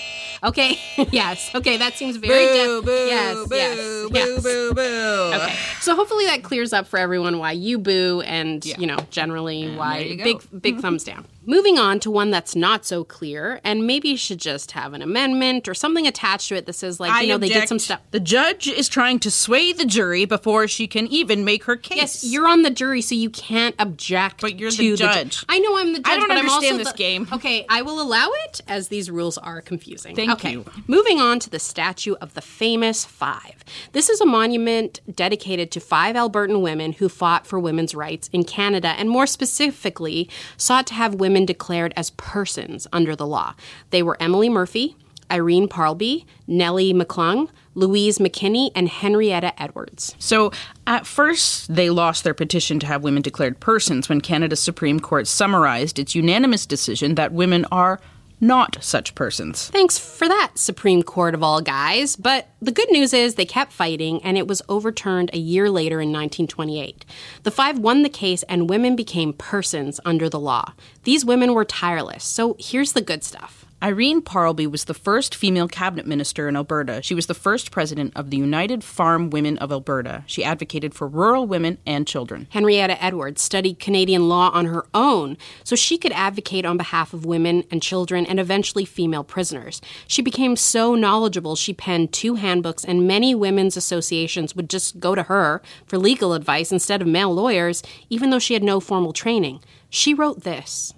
Okay, 0.43 0.79
yes. 1.11 1.49
Okay, 1.55 1.77
that 1.77 1.93
seems 1.93 2.17
very 2.17 2.45
Boo, 2.45 2.81
de- 2.81 2.85
boo, 2.85 2.91
yes, 2.91 3.47
boo, 3.47 3.55
yes, 3.55 3.77
boo, 3.77 4.09
yes. 4.13 4.43
boo, 4.43 4.73
boo. 4.73 5.31
Okay. 5.33 5.55
So 5.81 5.95
hopefully 5.95 6.25
that 6.25 6.43
clears 6.43 6.73
up 6.73 6.85
for 6.87 6.99
everyone 6.99 7.39
why 7.39 7.53
you 7.53 7.79
boo 7.79 8.21
and, 8.21 8.63
you 8.63 8.85
know, 8.85 8.97
generally 9.09 9.75
why 9.75 10.03
there 10.03 10.17
go. 10.17 10.23
big 10.23 10.61
big 10.61 10.73
mm-hmm. 10.73 10.81
thumbs 10.81 11.03
down. 11.03 11.25
Moving 11.45 11.77
on 11.77 11.99
to 12.01 12.11
one 12.11 12.31
that's 12.31 12.55
not 12.55 12.85
so 12.85 13.03
clear 13.03 13.59
and 13.63 13.85
maybe 13.85 14.09
you 14.09 14.17
should 14.17 14.39
just 14.39 14.71
have 14.71 14.93
an 14.93 15.01
amendment 15.01 15.67
or 15.67 15.73
something 15.73 16.07
attached 16.07 16.49
to 16.49 16.55
it 16.55 16.65
that 16.65 16.73
says 16.73 16.99
like, 16.99 17.21
you 17.21 17.29
know, 17.29 17.37
they 17.37 17.49
did 17.49 17.67
some 17.67 17.79
stuff. 17.79 18.01
The 18.11 18.19
judge 18.19 18.67
is 18.67 18.89
trying 18.89 19.19
to 19.19 19.31
sway 19.31 19.73
the 19.73 19.85
jury 19.85 20.25
before 20.25 20.67
she 20.67 20.87
can 20.87 21.07
even 21.07 21.45
make 21.45 21.65
her 21.65 21.75
case. 21.75 21.97
Yes, 21.97 22.23
you're 22.23 22.47
on 22.47 22.63
the 22.63 22.69
jury, 22.69 23.01
so 23.01 23.15
you 23.15 23.29
can't 23.29 23.75
object. 23.77 24.41
But 24.41 24.59
you're 24.59 24.71
to 24.71 24.77
the 24.77 24.95
ju- 24.95 24.97
judge. 24.97 25.45
I 25.47 25.59
know 25.59 25.77
I'm 25.77 25.93
the 25.93 25.99
judge. 25.99 26.07
I 26.07 26.17
don't 26.17 26.27
but 26.27 26.37
I'm 26.37 26.49
understand 26.49 26.73
also 26.73 26.77
this 26.77 26.91
the- 26.91 26.97
game. 26.97 27.27
Okay, 27.31 27.65
I 27.69 27.81
will 27.81 28.01
allow 28.01 28.29
it 28.45 28.61
as 28.67 28.87
these 28.87 29.11
rules 29.11 29.37
are 29.37 29.61
confusing. 29.61 30.15
Thank 30.15 30.31
okay. 30.31 30.51
you. 30.51 30.65
Moving 30.87 31.19
on 31.19 31.39
to 31.39 31.49
the 31.49 31.59
statue 31.59 32.15
of 32.15 32.33
the 32.33 32.41
famous 32.41 33.05
five. 33.05 33.63
This 33.91 34.09
is 34.09 34.21
a 34.21 34.25
monument 34.25 35.01
dedicated 35.13 35.71
to 35.71 35.79
five 35.79 36.15
Albertan 36.15 36.61
women 36.61 36.93
who 36.93 37.09
fought 37.09 37.45
for 37.45 37.59
women's 37.59 37.93
rights 37.93 38.29
in 38.31 38.43
Canada, 38.43 38.89
and 38.89 39.09
more 39.09 39.27
specifically, 39.27 40.29
sought 40.57 40.87
to 40.87 40.93
have 40.93 41.15
women 41.15 41.34
declared 41.43 41.91
as 41.97 42.11
persons 42.11 42.85
under 42.93 43.15
the 43.15 43.25
law. 43.25 43.55
They 43.89 44.03
were 44.03 44.15
Emily 44.21 44.47
Murphy. 44.47 44.95
Irene 45.31 45.67
Parlby, 45.67 46.25
Nellie 46.47 46.93
McClung, 46.93 47.49
Louise 47.73 48.19
McKinney, 48.19 48.69
and 48.75 48.87
Henrietta 48.87 49.59
Edwards. 49.61 50.15
So, 50.19 50.51
at 50.85 51.07
first, 51.07 51.73
they 51.73 51.89
lost 51.89 52.23
their 52.23 52.33
petition 52.33 52.79
to 52.79 52.85
have 52.85 53.03
women 53.03 53.21
declared 53.21 53.59
persons 53.59 54.07
when 54.07 54.21
Canada's 54.21 54.59
Supreme 54.59 54.99
Court 54.99 55.27
summarized 55.27 55.97
its 55.97 56.15
unanimous 56.15 56.65
decision 56.65 57.15
that 57.15 57.33
women 57.33 57.65
are 57.71 57.99
not 58.39 58.77
such 58.81 59.15
persons. 59.15 59.69
Thanks 59.69 59.97
for 59.97 60.27
that, 60.27 60.51
Supreme 60.55 61.03
Court 61.03 61.33
of 61.33 61.43
all 61.43 61.61
guys. 61.61 62.15
But 62.15 62.49
the 62.61 62.71
good 62.71 62.89
news 62.91 63.13
is 63.13 63.35
they 63.35 63.45
kept 63.45 63.71
fighting, 63.71 64.23
and 64.23 64.37
it 64.37 64.47
was 64.47 64.61
overturned 64.69 65.29
a 65.33 65.37
year 65.37 65.69
later 65.69 66.01
in 66.01 66.09
1928. 66.09 67.05
The 67.43 67.51
five 67.51 67.79
won 67.79 68.03
the 68.03 68.09
case, 68.09 68.43
and 68.43 68.69
women 68.69 68.95
became 68.95 69.33
persons 69.33 69.99
under 70.05 70.29
the 70.29 70.39
law. 70.39 70.73
These 71.03 71.25
women 71.25 71.53
were 71.53 71.65
tireless. 71.65 72.23
So 72.23 72.55
here's 72.59 72.93
the 72.93 73.01
good 73.01 73.23
stuff. 73.23 73.64
Irene 73.83 74.21
Parlby 74.21 74.71
was 74.71 74.85
the 74.85 74.93
first 74.93 75.35
female 75.35 75.67
cabinet 75.67 76.07
minister 76.07 76.47
in 76.47 76.55
Alberta. 76.55 77.01
She 77.03 77.13
was 77.13 77.27
the 77.27 77.33
first 77.33 77.71
president 77.71 78.13
of 78.15 78.29
the 78.29 78.37
United 78.37 78.83
Farm 78.83 79.29
Women 79.29 79.57
of 79.57 79.71
Alberta. 79.71 80.23
She 80.25 80.45
advocated 80.45 80.95
for 80.95 81.07
rural 81.07 81.45
women 81.45 81.77
and 81.85 82.07
children. 82.07 82.47
Henrietta 82.51 83.03
Edwards 83.03 83.41
studied 83.43 83.79
Canadian 83.79 84.27
law 84.27 84.49
on 84.53 84.65
her 84.65 84.85
own 84.93 85.37
so 85.63 85.75
she 85.75 85.97
could 85.97 86.13
advocate 86.13 86.65
on 86.65 86.77
behalf 86.77 87.13
of 87.13 87.25
women 87.25 87.63
and 87.69 87.83
children 87.83 88.25
and 88.25 88.39
eventually 88.39 88.85
female 88.85 89.25
prisoners. 89.25 89.81
She 90.07 90.23
became 90.23 90.55
so 90.55 90.95
knowledgeable 90.95 91.55
she 91.55 91.73
penned 91.73 92.11
two 92.11 92.35
handbooks, 92.35 92.85
and 92.85 93.05
many 93.05 93.35
women's 93.35 93.77
associations 93.77 94.55
would 94.55 94.69
just 94.69 94.99
go 94.99 95.13
to 95.13 95.23
her 95.23 95.61
for 95.85 95.99
legal 95.99 96.33
advice 96.33 96.71
instead 96.71 97.01
of 97.01 97.07
male 97.07 97.33
lawyers, 97.33 97.83
even 98.09 98.29
though 98.29 98.39
she 98.39 98.55
had 98.55 98.63
no 98.63 98.79
formal 98.79 99.13
training. 99.13 99.59
She 99.89 100.13
wrote 100.13 100.43
this. 100.43 100.94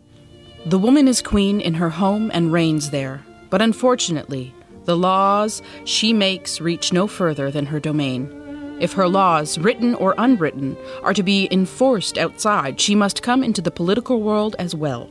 The 0.67 0.77
woman 0.77 1.07
is 1.07 1.21
queen 1.21 1.61
in 1.61 1.75
her 1.75 1.89
home 1.89 2.29
and 2.33 2.51
reigns 2.51 2.89
there, 2.89 3.23
but 3.49 3.61
unfortunately, 3.61 4.53
the 4.83 4.97
laws 4.97 5.61
she 5.85 6.11
makes 6.11 6.59
reach 6.59 6.91
no 6.91 7.07
further 7.07 7.49
than 7.49 7.67
her 7.67 7.79
domain. 7.79 8.77
If 8.81 8.91
her 8.91 9.07
laws, 9.07 9.57
written 9.57 9.95
or 9.95 10.13
unwritten, 10.17 10.75
are 11.03 11.13
to 11.13 11.23
be 11.23 11.47
enforced 11.51 12.17
outside, 12.17 12.81
she 12.81 12.95
must 12.95 13.23
come 13.23 13.45
into 13.45 13.61
the 13.61 13.71
political 13.71 14.21
world 14.21 14.57
as 14.59 14.75
well. 14.75 15.09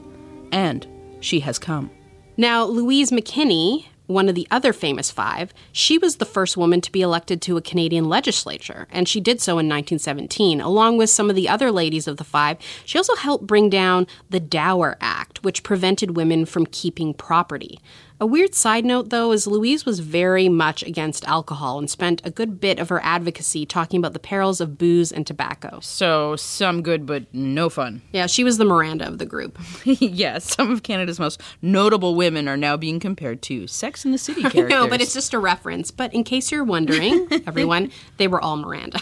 And 0.53 0.87
she 1.21 1.41
has 1.41 1.59
come. 1.59 1.91
Now, 2.37 2.65
Louise 2.67 3.11
McKinney, 3.11 3.87
one 4.07 4.29
of 4.29 4.35
the 4.35 4.47
other 4.51 4.73
famous 4.73 5.11
five, 5.11 5.53
she 5.73 5.99
was 5.99 6.17
the 6.17 6.25
first 6.25 6.57
woman 6.57 6.81
to 6.81 6.93
be 6.93 7.03
elected 7.03 7.43
to 7.43 7.57
a 7.57 7.63
Canadian 7.63 8.09
legislature, 8.09 8.87
and 8.91 9.09
she 9.09 9.21
did 9.21 9.41
so 9.41 9.53
in 9.53 9.69
1917. 9.69 10.61
Along 10.61 10.97
with 10.97 11.11
some 11.11 11.31
of 11.31 11.37
the 11.37 11.49
other 11.49 11.71
ladies 11.71 12.07
of 12.07 12.17
the 12.17 12.25
five, 12.25 12.59
she 12.85 12.99
also 12.99 13.17
helped 13.17 13.47
bring 13.47 13.69
down 13.69 14.07
the 14.31 14.41
Dower 14.41 14.97
Act, 15.01 15.43
which 15.43 15.63
prevented 15.63 16.17
women 16.17 16.47
from 16.47 16.67
keeping 16.67 17.15
property. 17.15 17.81
A 18.19 18.25
weird 18.25 18.55
side 18.55 18.87
note, 18.87 19.11
though, 19.11 19.31
is 19.33 19.47
Louise 19.47 19.85
was 19.85 20.01
very 20.01 20.49
much 20.49 20.83
against 20.83 21.27
alcohol 21.29 21.79
and 21.79 21.91
spent 21.91 22.23
a 22.25 22.31
good 22.31 22.59
bit 22.61 22.79
of 22.79 22.89
her 22.89 22.99
advocacy 23.05 23.67
talking 23.67 23.99
about 23.99 24.15
the 24.15 24.19
perils 24.19 24.59
of 24.59 24.79
booze 24.79 25.13
and 25.13 25.27
tobacco. 25.27 25.81
So, 25.83 26.35
some 26.37 26.81
good, 26.83 27.05
but 27.05 27.27
no 27.35 27.69
fun. 27.69 28.01
Yeah, 28.17 28.27
she 28.29 28.45
was 28.45 28.57
the 28.57 28.65
Miranda 28.65 29.07
of 29.07 29.19
the 29.19 29.27
group. 29.27 29.59
yes, 29.85 30.55
some 30.55 30.71
of 30.71 30.83
Canada's 30.83 31.19
most 31.21 31.43
notable 31.61 32.15
women 32.15 32.49
are 32.49 32.57
now 32.57 32.79
being 32.79 32.99
compared 32.99 33.43
to 33.43 33.67
Sex 33.67 34.07
in 34.07 34.13
the 34.13 34.17
City 34.19 34.41
characters. 34.49 34.71
no, 34.71 34.89
but 34.89 35.03
it's 35.03 35.13
just 35.13 35.35
a 35.35 35.39
reference. 35.39 35.91
But 35.91 36.15
in 36.15 36.25
case 36.25 36.51
you're 36.51 36.65
wondering, 36.65 37.29
everyone, 37.47 37.91
they 38.17 38.27
were 38.29 38.41
all 38.41 38.57
Miranda. 38.57 38.99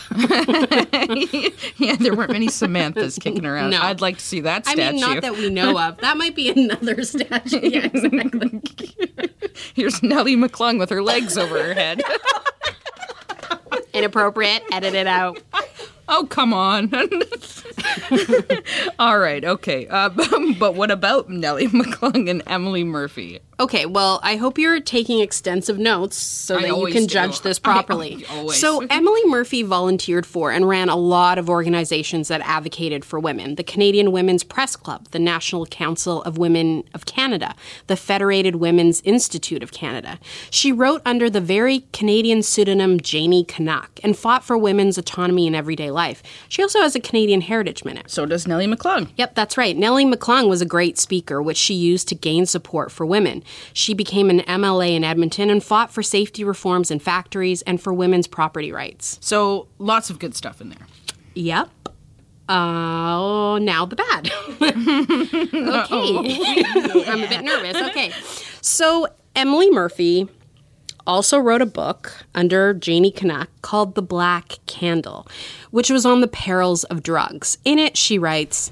yeah, 1.77 1.95
there 2.01 2.17
weren't 2.17 2.33
many 2.33 2.49
Samanthas 2.49 3.21
kicking 3.21 3.47
around. 3.47 3.71
No. 3.71 3.81
I'd 3.81 4.01
like 4.01 4.19
to 4.19 4.25
see 4.25 4.41
that 4.41 4.67
statue. 4.67 4.83
I 4.83 4.91
mean, 4.93 5.01
not 5.01 5.23
that 5.23 5.37
we 5.37 5.51
know 5.51 5.79
of. 5.79 5.99
That 5.99 6.17
might 6.17 6.35
be 6.35 6.51
another 6.51 7.01
statue. 7.05 7.61
Yeah, 7.63 7.85
exactly. 7.85 9.04
Here's 9.75 10.03
Nellie 10.03 10.37
McClung 10.37 10.79
with 10.79 10.91
her 10.91 11.03
legs 11.03 11.37
over 11.37 11.63
her 11.63 11.75
head. 11.75 12.03
Inappropriate. 13.93 14.63
Edit 14.73 14.95
it 14.95 15.07
out. 15.07 15.41
Oh, 16.09 16.27
come 16.27 16.53
on. 16.53 16.93
All 18.99 19.19
right, 19.19 19.45
okay. 19.45 19.87
Uh, 19.89 20.09
but 20.59 20.75
what 20.75 20.91
about 20.91 21.31
Nellie 21.31 21.69
McClung 21.69 22.29
and 22.29 22.43
Emily 22.47 22.85
Murphy? 22.85 23.41
Okay, 23.61 23.87
well, 23.87 24.21
I 24.23 24.37
hope 24.37 24.59
you're 24.59 24.81
taking 24.81 25.21
extensive 25.21 25.79
notes 25.79 26.17
so 26.17 26.57
I 26.59 26.63
that 26.63 26.69
you 26.77 26.87
can 26.87 27.03
do. 27.03 27.07
judge 27.07 27.41
this 27.43 27.59
properly. 27.61 28.25
So, 28.55 28.85
Emily 28.91 29.25
Murphy 29.27 29.63
volunteered 29.63 30.27
for 30.27 30.51
and 30.51 30.69
ran 30.69 30.89
a 30.89 30.97
lot 30.97 31.39
of 31.39 31.49
organizations 31.49 32.29
that 32.29 32.41
advocated 32.43 33.05
for 33.05 33.19
women 33.19 33.55
the 33.55 33.63
Canadian 33.63 34.13
Women's 34.13 34.43
Press 34.45 34.77
Club, 34.77 35.09
the 35.11 35.19
National 35.19 35.67
Council 35.67 36.23
of 36.23 36.37
Women 36.37 36.85
of 36.95 37.07
Canada, 37.07 37.55
the 37.87 37.97
Federated 37.97 38.57
Women's 38.57 39.01
Institute 39.03 39.63
of 39.63 39.73
Canada. 39.73 40.19
She 40.51 40.73
wrote 40.73 41.01
under 41.05 41.31
the 41.31 41.41
very 41.41 41.87
Canadian 41.93 42.43
pseudonym 42.43 43.01
Janey 43.01 43.45
Canuck 43.45 44.01
and 44.03 44.17
fought 44.17 44.45
for 44.45 44.59
women's 44.59 44.99
autonomy 44.99 45.47
in 45.47 45.55
everyday 45.55 45.91
life. 45.91 46.23
She 46.49 46.63
also 46.63 46.81
has 46.81 46.95
a 46.97 47.01
Canadian 47.01 47.43
Heritage 47.43 47.85
Minute. 47.85 48.11
So 48.11 48.27
does 48.27 48.47
Nellie 48.47 48.67
McClung. 48.67 49.11
Yep, 49.17 49.35
that's 49.35 49.57
right. 49.57 49.77
Nellie 49.77 50.05
McClung 50.07 50.49
was 50.49 50.61
a 50.61 50.67
great 50.67 50.99
speaker, 50.99 51.41
which 51.41 51.57
she 51.57 51.75
used 51.75 52.09
to 52.09 52.15
gain 52.15 52.47
support 52.47 52.91
for 52.91 53.07
women. 53.07 53.44
She 53.73 53.95
became 53.95 54.31
an 54.31 54.41
MLA 54.41 54.95
in 54.97 55.05
Edmonton 55.05 55.51
and 55.51 55.63
fought 55.63 55.93
for 55.93 56.03
safety 56.03 56.45
reforms 56.45 56.91
in 56.91 56.99
factories 56.99 57.63
and 57.63 57.81
for 57.81 57.93
women's 57.93 58.27
property 58.27 58.73
rights. 58.73 59.19
So 59.21 59.69
lots 59.79 60.11
of 60.11 60.19
good 60.19 60.35
stuff 60.35 60.61
in 60.61 60.71
there. 60.71 60.87
Yep. 61.35 61.71
Uh, 62.49 63.59
now 63.59 63.87
the 63.87 63.97
bad. 63.97 64.31
okay. 65.83 66.65
I'm 67.11 67.23
a 67.23 67.29
bit 67.29 67.43
nervous. 67.43 67.77
Okay. 67.91 68.13
So, 68.61 69.07
Emily 69.35 69.71
Murphy 69.71 70.29
also 71.07 71.39
wrote 71.39 71.63
a 71.63 71.67
book 71.67 72.25
under 72.35 72.75
Janey 72.75 73.11
Canuck 73.11 73.49
called 73.63 73.95
The 73.95 74.03
Black 74.03 74.59
Candle, 74.67 75.27
which 75.71 75.91
was 75.91 76.05
on 76.07 76.21
the 76.21 76.29
perils 76.29 76.85
of 76.85 77.03
drugs. 77.03 77.59
In 77.65 77.79
it, 77.79 77.97
she 77.97 78.19
writes, 78.19 78.71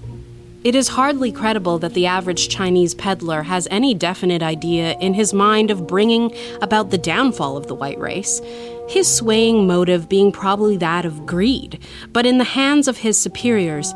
it 0.65 0.75
is 0.75 0.89
hardly 0.89 1.33
credible 1.33 1.79
that 1.79 1.95
the 1.95 2.07
average 2.07 2.49
Chinese 2.49 2.95
peddler 2.95 3.43
has 3.43 3.67
any 3.71 3.95
definite 3.95 4.43
idea 4.43 4.97
in 4.99 5.15
his 5.15 5.35
mind 5.35 5.71
of 5.71 5.87
bringing 5.87 6.33
about 6.61 6.91
the 6.91 6.99
downfall 6.99 7.57
of 7.57 7.67
the 7.67 7.75
white 7.75 7.99
race, 7.99 8.41
his 8.89 9.13
swaying 9.13 9.67
motive 9.67 10.09
being 10.09 10.31
probably 10.31 10.77
that 10.77 11.05
of 11.05 11.27
greed. 11.27 11.81
But 12.13 12.27
in 12.27 12.39
the 12.39 12.45
hands 12.45 12.87
of 12.87 12.99
his 12.99 13.19
superiors, 13.19 13.93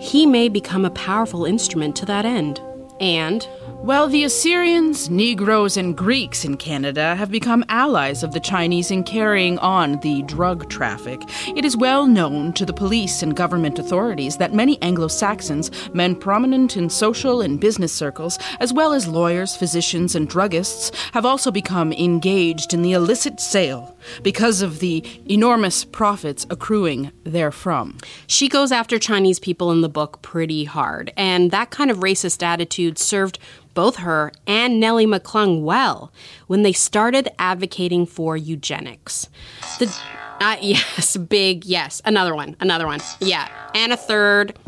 he 0.00 0.26
may 0.26 0.48
become 0.48 0.84
a 0.84 0.90
powerful 0.90 1.44
instrument 1.44 1.94
to 1.96 2.06
that 2.06 2.24
end. 2.24 2.60
And 3.00 3.46
Well, 3.80 4.08
the 4.08 4.24
Assyrians, 4.24 5.08
Negroes, 5.08 5.76
and 5.76 5.96
Greeks 5.96 6.44
in 6.44 6.56
Canada 6.56 7.14
have 7.14 7.30
become 7.30 7.64
allies 7.68 8.24
of 8.24 8.32
the 8.32 8.40
Chinese 8.40 8.90
in 8.90 9.04
carrying 9.04 9.56
on 9.60 10.00
the 10.00 10.22
drug 10.22 10.68
traffic. 10.68 11.22
It 11.56 11.64
is 11.64 11.76
well 11.76 12.04
known 12.04 12.52
to 12.54 12.66
the 12.66 12.72
police 12.72 13.22
and 13.22 13.36
government 13.36 13.78
authorities 13.78 14.36
that 14.38 14.52
many 14.52 14.82
Anglo 14.82 15.06
Saxons, 15.06 15.70
men 15.94 16.16
prominent 16.16 16.76
in 16.76 16.90
social 16.90 17.40
and 17.40 17.60
business 17.60 17.92
circles, 17.92 18.36
as 18.58 18.72
well 18.72 18.92
as 18.92 19.06
lawyers, 19.06 19.56
physicians, 19.56 20.16
and 20.16 20.28
druggists, 20.28 20.92
have 21.12 21.24
also 21.24 21.52
become 21.52 21.92
engaged 21.92 22.74
in 22.74 22.82
the 22.82 22.92
illicit 22.92 23.38
sale 23.40 23.96
because 24.24 24.60
of 24.60 24.80
the 24.80 25.04
enormous 25.30 25.84
profits 25.84 26.46
accruing 26.50 27.12
therefrom. 27.24 27.96
She 28.26 28.48
goes 28.48 28.72
after 28.72 28.98
Chinese 28.98 29.38
people 29.38 29.70
in 29.70 29.82
the 29.82 29.88
book 29.88 30.20
pretty 30.20 30.64
hard, 30.64 31.12
and 31.16 31.52
that 31.52 31.70
kind 31.70 31.92
of 31.92 31.98
racist 31.98 32.42
attitude 32.42 32.98
served 32.98 33.38
both 33.78 33.98
her 33.98 34.32
and 34.44 34.80
Nellie 34.80 35.06
McClung 35.06 35.62
well 35.62 36.12
when 36.48 36.62
they 36.62 36.72
started 36.72 37.28
advocating 37.38 38.06
for 38.06 38.36
eugenics. 38.36 39.28
The 39.78 39.86
uh, 40.40 40.56
yes, 40.60 41.16
big 41.16 41.64
yes. 41.64 42.02
Another 42.04 42.34
one, 42.34 42.56
another 42.58 42.88
one. 42.88 42.98
Yeah, 43.20 43.48
and 43.76 43.92
a 43.92 43.96
third. 43.96 44.58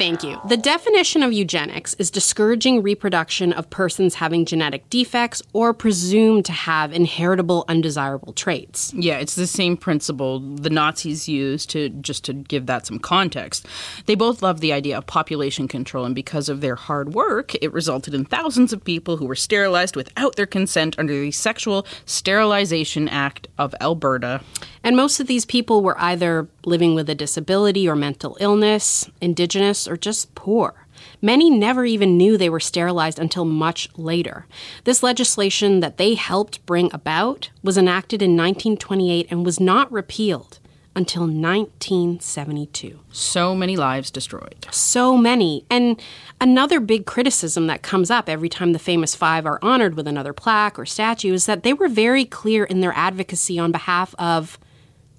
Thank 0.00 0.22
you. 0.22 0.40
The 0.48 0.56
definition 0.56 1.22
of 1.22 1.30
eugenics 1.30 1.92
is 1.98 2.10
discouraging 2.10 2.82
reproduction 2.82 3.52
of 3.52 3.68
persons 3.68 4.14
having 4.14 4.46
genetic 4.46 4.88
defects 4.88 5.42
or 5.52 5.74
presumed 5.74 6.46
to 6.46 6.52
have 6.52 6.94
inheritable 6.94 7.66
undesirable 7.68 8.32
traits. 8.32 8.94
Yeah, 8.94 9.18
it's 9.18 9.34
the 9.34 9.46
same 9.46 9.76
principle 9.76 10.40
the 10.40 10.70
Nazis 10.70 11.28
used 11.28 11.68
to 11.70 11.90
just 11.90 12.24
to 12.24 12.32
give 12.32 12.64
that 12.64 12.86
some 12.86 12.98
context. 12.98 13.66
They 14.06 14.14
both 14.14 14.40
loved 14.40 14.62
the 14.62 14.72
idea 14.72 14.96
of 14.96 15.04
population 15.04 15.68
control, 15.68 16.06
and 16.06 16.14
because 16.14 16.48
of 16.48 16.62
their 16.62 16.76
hard 16.76 17.12
work, 17.12 17.54
it 17.56 17.70
resulted 17.70 18.14
in 18.14 18.24
thousands 18.24 18.72
of 18.72 18.82
people 18.82 19.18
who 19.18 19.26
were 19.26 19.34
sterilized 19.36 19.96
without 19.96 20.34
their 20.36 20.46
consent 20.46 20.98
under 20.98 21.12
the 21.12 21.30
Sexual 21.30 21.86
Sterilization 22.06 23.06
Act 23.06 23.48
of 23.58 23.74
Alberta. 23.82 24.40
And 24.82 24.96
most 24.96 25.20
of 25.20 25.26
these 25.26 25.44
people 25.44 25.82
were 25.82 26.00
either 26.00 26.48
living 26.64 26.94
with 26.94 27.10
a 27.10 27.14
disability 27.14 27.86
or 27.86 27.96
mental 27.96 28.38
illness, 28.40 29.10
indigenous, 29.20 29.89
or 29.90 29.96
just 29.96 30.34
poor. 30.34 30.86
Many 31.20 31.50
never 31.50 31.84
even 31.84 32.16
knew 32.16 32.36
they 32.36 32.48
were 32.48 32.60
sterilized 32.60 33.18
until 33.18 33.44
much 33.44 33.88
later. 33.96 34.46
This 34.84 35.02
legislation 35.02 35.80
that 35.80 35.96
they 35.96 36.14
helped 36.14 36.64
bring 36.66 36.90
about 36.92 37.50
was 37.62 37.78
enacted 37.78 38.22
in 38.22 38.36
1928 38.36 39.26
and 39.30 39.44
was 39.44 39.60
not 39.60 39.90
repealed 39.90 40.58
until 40.96 41.22
1972. 41.22 43.00
So 43.12 43.54
many 43.54 43.76
lives 43.76 44.10
destroyed. 44.10 44.66
So 44.70 45.16
many. 45.16 45.64
And 45.70 46.00
another 46.40 46.80
big 46.80 47.06
criticism 47.06 47.68
that 47.68 47.82
comes 47.82 48.10
up 48.10 48.28
every 48.28 48.48
time 48.48 48.72
the 48.72 48.78
famous 48.78 49.14
five 49.14 49.46
are 49.46 49.58
honored 49.62 49.94
with 49.94 50.08
another 50.08 50.32
plaque 50.32 50.78
or 50.78 50.86
statue 50.86 51.32
is 51.32 51.46
that 51.46 51.62
they 51.62 51.72
were 51.72 51.88
very 51.88 52.24
clear 52.24 52.64
in 52.64 52.80
their 52.80 52.92
advocacy 52.96 53.58
on 53.58 53.72
behalf 53.72 54.14
of 54.18 54.58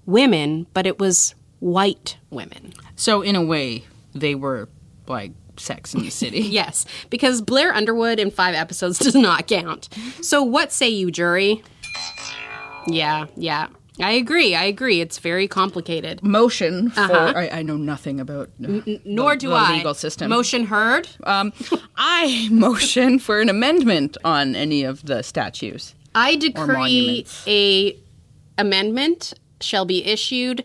women, 0.06 0.68
but 0.74 0.86
it 0.86 1.00
was 1.00 1.36
white 1.60 2.18
women. 2.30 2.74
So, 2.96 3.22
in 3.22 3.36
a 3.36 3.44
way, 3.44 3.86
they 4.14 4.36
were 4.36 4.70
like 5.08 5.32
Sex 5.58 5.94
in 5.94 6.02
the 6.04 6.10
City. 6.10 6.40
yes, 6.42 6.86
because 7.10 7.42
Blair 7.42 7.74
Underwood 7.74 8.20
in 8.20 8.32
five 8.32 8.56
episodes 8.56 9.00
does 9.00 9.16
not 9.16 9.48
count. 9.48 9.90
So, 10.22 10.44
what 10.44 10.72
say 10.72 10.90
you, 10.90 11.12
jury? 11.12 11.64
Yeah, 12.88 13.28
yeah. 13.36 13.68
I 14.00 14.12
agree. 14.12 14.56
I 14.56 14.64
agree. 14.64 15.02
It's 15.02 15.20
very 15.20 15.48
complicated. 15.48 16.24
Motion 16.24 16.90
for 16.90 17.02
I, 17.02 17.50
I 17.50 17.62
know 17.62 17.78
nothing 17.78 18.20
about 18.20 18.50
uh, 18.64 18.82
Nor 19.06 19.34
the, 19.34 19.40
do 19.40 19.50
the 19.50 19.56
I. 19.56 19.78
legal 19.78 19.94
system. 19.94 20.30
Motion 20.30 20.66
heard. 20.66 21.08
Um, 21.24 21.54
I 21.98 22.48
motion 22.52 23.20
for 23.20 23.42
an 23.42 23.50
amendment 23.50 24.18
on 24.24 24.56
any 24.56 24.84
of 24.84 25.06
the 25.06 25.22
statues. 25.22 25.94
I 26.16 26.36
decree 26.36 27.26
a 27.46 27.98
amendment 28.58 29.34
shall 29.60 29.86
be 29.86 30.04
issued 30.06 30.64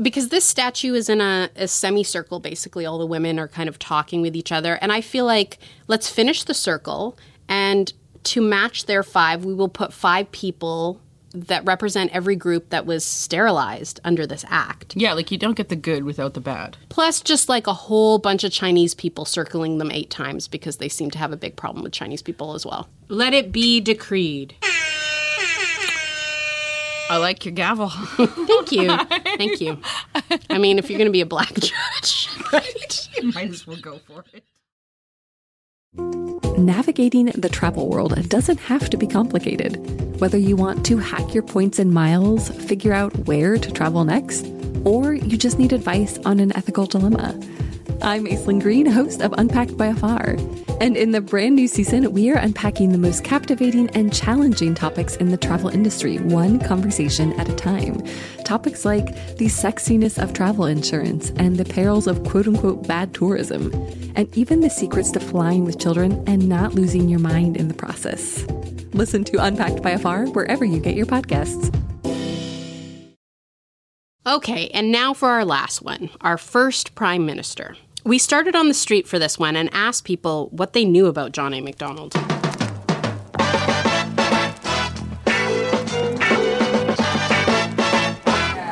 because 0.00 0.28
this 0.28 0.44
statue 0.44 0.94
is 0.94 1.08
in 1.08 1.20
a, 1.20 1.50
a 1.56 1.68
semicircle. 1.68 2.40
Basically, 2.40 2.86
all 2.86 2.98
the 2.98 3.06
women 3.06 3.38
are 3.38 3.48
kind 3.48 3.68
of 3.68 3.78
talking 3.78 4.22
with 4.22 4.36
each 4.36 4.52
other, 4.52 4.74
and 4.80 4.92
I 4.92 5.00
feel 5.00 5.24
like 5.24 5.58
let's 5.88 6.08
finish 6.08 6.44
the 6.44 6.54
circle, 6.54 7.16
and 7.48 7.92
to 8.24 8.40
match 8.40 8.86
their 8.86 9.02
five, 9.02 9.44
we 9.44 9.54
will 9.54 9.68
put 9.68 9.92
five 9.92 10.30
people 10.32 11.00
that 11.32 11.64
represent 11.66 12.10
every 12.12 12.34
group 12.34 12.70
that 12.70 12.86
was 12.86 13.04
sterilized 13.04 14.00
under 14.04 14.26
this 14.26 14.44
act. 14.48 14.96
Yeah, 14.96 15.12
like 15.12 15.30
you 15.30 15.38
don't 15.38 15.56
get 15.56 15.68
the 15.68 15.76
good 15.76 16.04
without 16.04 16.34
the 16.34 16.40
bad. 16.40 16.76
Plus, 16.88 17.20
just 17.20 17.48
like 17.48 17.66
a 17.66 17.74
whole 17.74 18.18
bunch 18.18 18.42
of 18.42 18.52
Chinese 18.52 18.94
people 18.94 19.24
circling 19.24 19.78
them 19.78 19.90
eight 19.90 20.08
times 20.10 20.48
because 20.48 20.78
they 20.78 20.88
seem 20.88 21.10
to 21.10 21.18
have 21.18 21.32
a 21.32 21.36
big 21.36 21.56
problem 21.56 21.82
with 21.82 21.92
Chinese 21.92 22.22
people 22.22 22.54
as 22.54 22.64
well. 22.64 22.88
Let 23.08 23.34
it 23.34 23.52
be 23.52 23.80
decreed. 23.80 24.54
I 27.08 27.18
like 27.18 27.44
your 27.44 27.52
gavel. 27.52 27.88
Thank 28.16 28.72
you. 28.72 28.96
Thank 29.36 29.60
you. 29.60 29.80
I 30.50 30.58
mean, 30.58 30.78
if 30.78 30.90
you're 30.90 30.98
going 30.98 31.08
to 31.08 31.12
be 31.12 31.20
a 31.20 31.26
black 31.26 31.54
judge, 31.60 32.28
right? 32.52 33.08
Might 33.34 33.50
as 33.50 33.66
well 33.66 33.76
go 33.76 33.98
for 33.98 34.24
it. 34.32 34.44
Navigating 36.58 37.26
the 37.26 37.48
travel 37.48 37.88
world 37.88 38.28
doesn't 38.28 38.58
have 38.58 38.90
to 38.90 38.96
be 38.96 39.06
complicated. 39.06 39.76
Whether 40.20 40.38
you 40.38 40.56
want 40.56 40.84
to 40.86 40.96
hack 40.96 41.34
your 41.34 41.42
points 41.42 41.78
and 41.78 41.92
miles, 41.92 42.48
figure 42.48 42.92
out 42.92 43.14
where 43.26 43.58
to 43.58 43.70
travel 43.70 44.04
next, 44.04 44.46
or 44.84 45.12
you 45.12 45.36
just 45.36 45.58
need 45.58 45.72
advice 45.72 46.18
on 46.24 46.40
an 46.40 46.56
ethical 46.56 46.86
dilemma. 46.86 47.38
I'm 48.02 48.26
Aislyn 48.26 48.60
Greene, 48.60 48.86
host 48.86 49.22
of 49.22 49.34
Unpacked 49.38 49.76
by 49.76 49.86
Afar. 49.86 50.36
And 50.80 50.96
in 50.96 51.12
the 51.12 51.20
brand 51.20 51.56
new 51.56 51.66
season, 51.66 52.12
we 52.12 52.30
are 52.30 52.36
unpacking 52.36 52.92
the 52.92 52.98
most 52.98 53.24
captivating 53.24 53.88
and 53.90 54.12
challenging 54.12 54.74
topics 54.74 55.16
in 55.16 55.30
the 55.30 55.36
travel 55.36 55.70
industry, 55.70 56.18
one 56.18 56.58
conversation 56.58 57.32
at 57.40 57.48
a 57.48 57.54
time. 57.54 58.02
Topics 58.44 58.84
like 58.84 59.06
the 59.38 59.46
sexiness 59.46 60.22
of 60.22 60.34
travel 60.34 60.66
insurance 60.66 61.30
and 61.36 61.56
the 61.56 61.64
perils 61.64 62.06
of 62.06 62.22
quote 62.24 62.46
unquote 62.46 62.86
bad 62.86 63.14
tourism, 63.14 63.72
and 64.14 64.36
even 64.36 64.60
the 64.60 64.70
secrets 64.70 65.10
to 65.12 65.20
flying 65.20 65.64
with 65.64 65.80
children 65.80 66.22
and 66.26 66.48
not 66.48 66.74
losing 66.74 67.08
your 67.08 67.20
mind 67.20 67.56
in 67.56 67.68
the 67.68 67.74
process. 67.74 68.44
Listen 68.92 69.24
to 69.24 69.42
Unpacked 69.42 69.82
by 69.82 69.90
Afar 69.90 70.26
wherever 70.26 70.64
you 70.64 70.80
get 70.80 70.94
your 70.94 71.06
podcasts. 71.06 71.74
Okay, 74.26 74.68
and 74.70 74.90
now 74.90 75.14
for 75.14 75.28
our 75.28 75.44
last 75.44 75.82
one 75.82 76.10
our 76.20 76.36
first 76.36 76.94
prime 76.94 77.24
minister. 77.24 77.76
We 78.06 78.18
started 78.18 78.54
on 78.54 78.68
the 78.68 78.74
street 78.74 79.08
for 79.08 79.18
this 79.18 79.36
one 79.36 79.56
and 79.56 79.68
asked 79.72 80.04
people 80.04 80.46
what 80.52 80.74
they 80.74 80.84
knew 80.84 81.06
about 81.06 81.32
John 81.32 81.52
A. 81.52 81.60
Macdonald. 81.60 82.14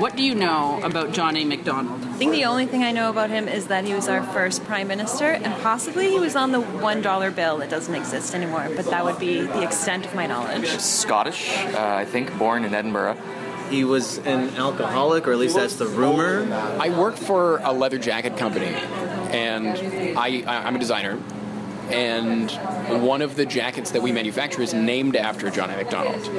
What 0.00 0.14
do 0.14 0.22
you 0.22 0.36
know 0.36 0.80
about 0.84 1.10
John 1.10 1.36
A. 1.36 1.44
Macdonald? 1.44 2.00
I 2.04 2.12
think 2.12 2.30
the 2.30 2.44
only 2.44 2.66
thing 2.66 2.84
I 2.84 2.92
know 2.92 3.10
about 3.10 3.28
him 3.30 3.48
is 3.48 3.66
that 3.66 3.84
he 3.84 3.92
was 3.92 4.06
our 4.06 4.22
first 4.22 4.62
prime 4.66 4.86
minister, 4.86 5.24
and 5.24 5.52
possibly 5.64 6.10
he 6.10 6.20
was 6.20 6.36
on 6.36 6.52
the 6.52 6.60
one 6.60 7.02
dollar 7.02 7.32
bill 7.32 7.58
that 7.58 7.70
doesn't 7.70 7.96
exist 7.96 8.36
anymore. 8.36 8.70
But 8.76 8.84
that 8.90 9.04
would 9.04 9.18
be 9.18 9.40
the 9.40 9.62
extent 9.62 10.06
of 10.06 10.14
my 10.14 10.28
knowledge. 10.28 10.68
Scottish, 10.78 11.58
uh, 11.58 11.80
I 11.80 12.04
think, 12.04 12.38
born 12.38 12.64
in 12.64 12.72
Edinburgh. 12.72 13.16
He 13.68 13.82
was 13.82 14.18
an 14.18 14.50
alcoholic, 14.56 15.26
or 15.26 15.32
at 15.32 15.38
least 15.38 15.56
that's 15.56 15.74
the 15.74 15.86
rumor. 15.86 16.46
I 16.78 16.90
work 16.90 17.16
for 17.16 17.58
a 17.58 17.72
leather 17.72 17.98
jacket 17.98 18.36
company, 18.36 18.76
and 19.34 20.16
I, 20.18 20.42
I 20.46 20.66
I'm 20.66 20.76
a 20.76 20.78
designer. 20.78 21.18
And 21.90 22.50
one 23.02 23.20
of 23.20 23.36
the 23.36 23.44
jackets 23.44 23.90
that 23.90 24.00
we 24.00 24.10
manufacture 24.10 24.62
is 24.62 24.72
named 24.72 25.16
after 25.16 25.50
John 25.50 25.68
A. 25.68 25.76
Macdonald. 25.76 26.30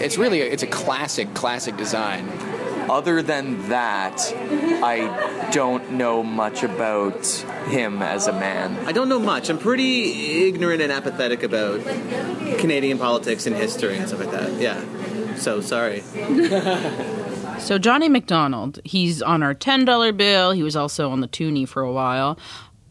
It's 0.00 0.18
really 0.18 0.40
a, 0.40 0.44
it's 0.46 0.64
a 0.64 0.66
classic, 0.66 1.32
classic 1.32 1.76
design. 1.76 2.28
Other 2.90 3.22
than 3.22 3.68
that, 3.68 4.20
I 4.82 5.50
don't 5.52 5.92
know 5.92 6.24
much 6.24 6.64
about 6.64 7.24
him 7.68 8.02
as 8.02 8.26
a 8.26 8.32
man. 8.32 8.84
I 8.84 8.90
don't 8.90 9.08
know 9.08 9.20
much. 9.20 9.48
I'm 9.48 9.58
pretty 9.58 10.48
ignorant 10.48 10.82
and 10.82 10.90
apathetic 10.90 11.44
about 11.44 11.84
Canadian 12.58 12.98
politics 12.98 13.46
and 13.46 13.54
history 13.54 13.96
and 13.96 14.08
stuff 14.08 14.18
like 14.18 14.32
that. 14.32 14.60
Yeah. 14.60 15.36
So 15.36 15.60
sorry. 15.60 16.02
So 17.60 17.78
Johnny 17.78 18.08
McDonald, 18.08 18.80
he's 18.84 19.22
on 19.22 19.42
our 19.44 19.54
ten 19.54 19.84
dollar 19.84 20.12
bill. 20.12 20.50
He 20.50 20.62
was 20.62 20.74
also 20.74 21.10
on 21.10 21.20
the 21.20 21.28
toonie 21.28 21.66
for 21.66 21.82
a 21.82 21.92
while. 21.92 22.36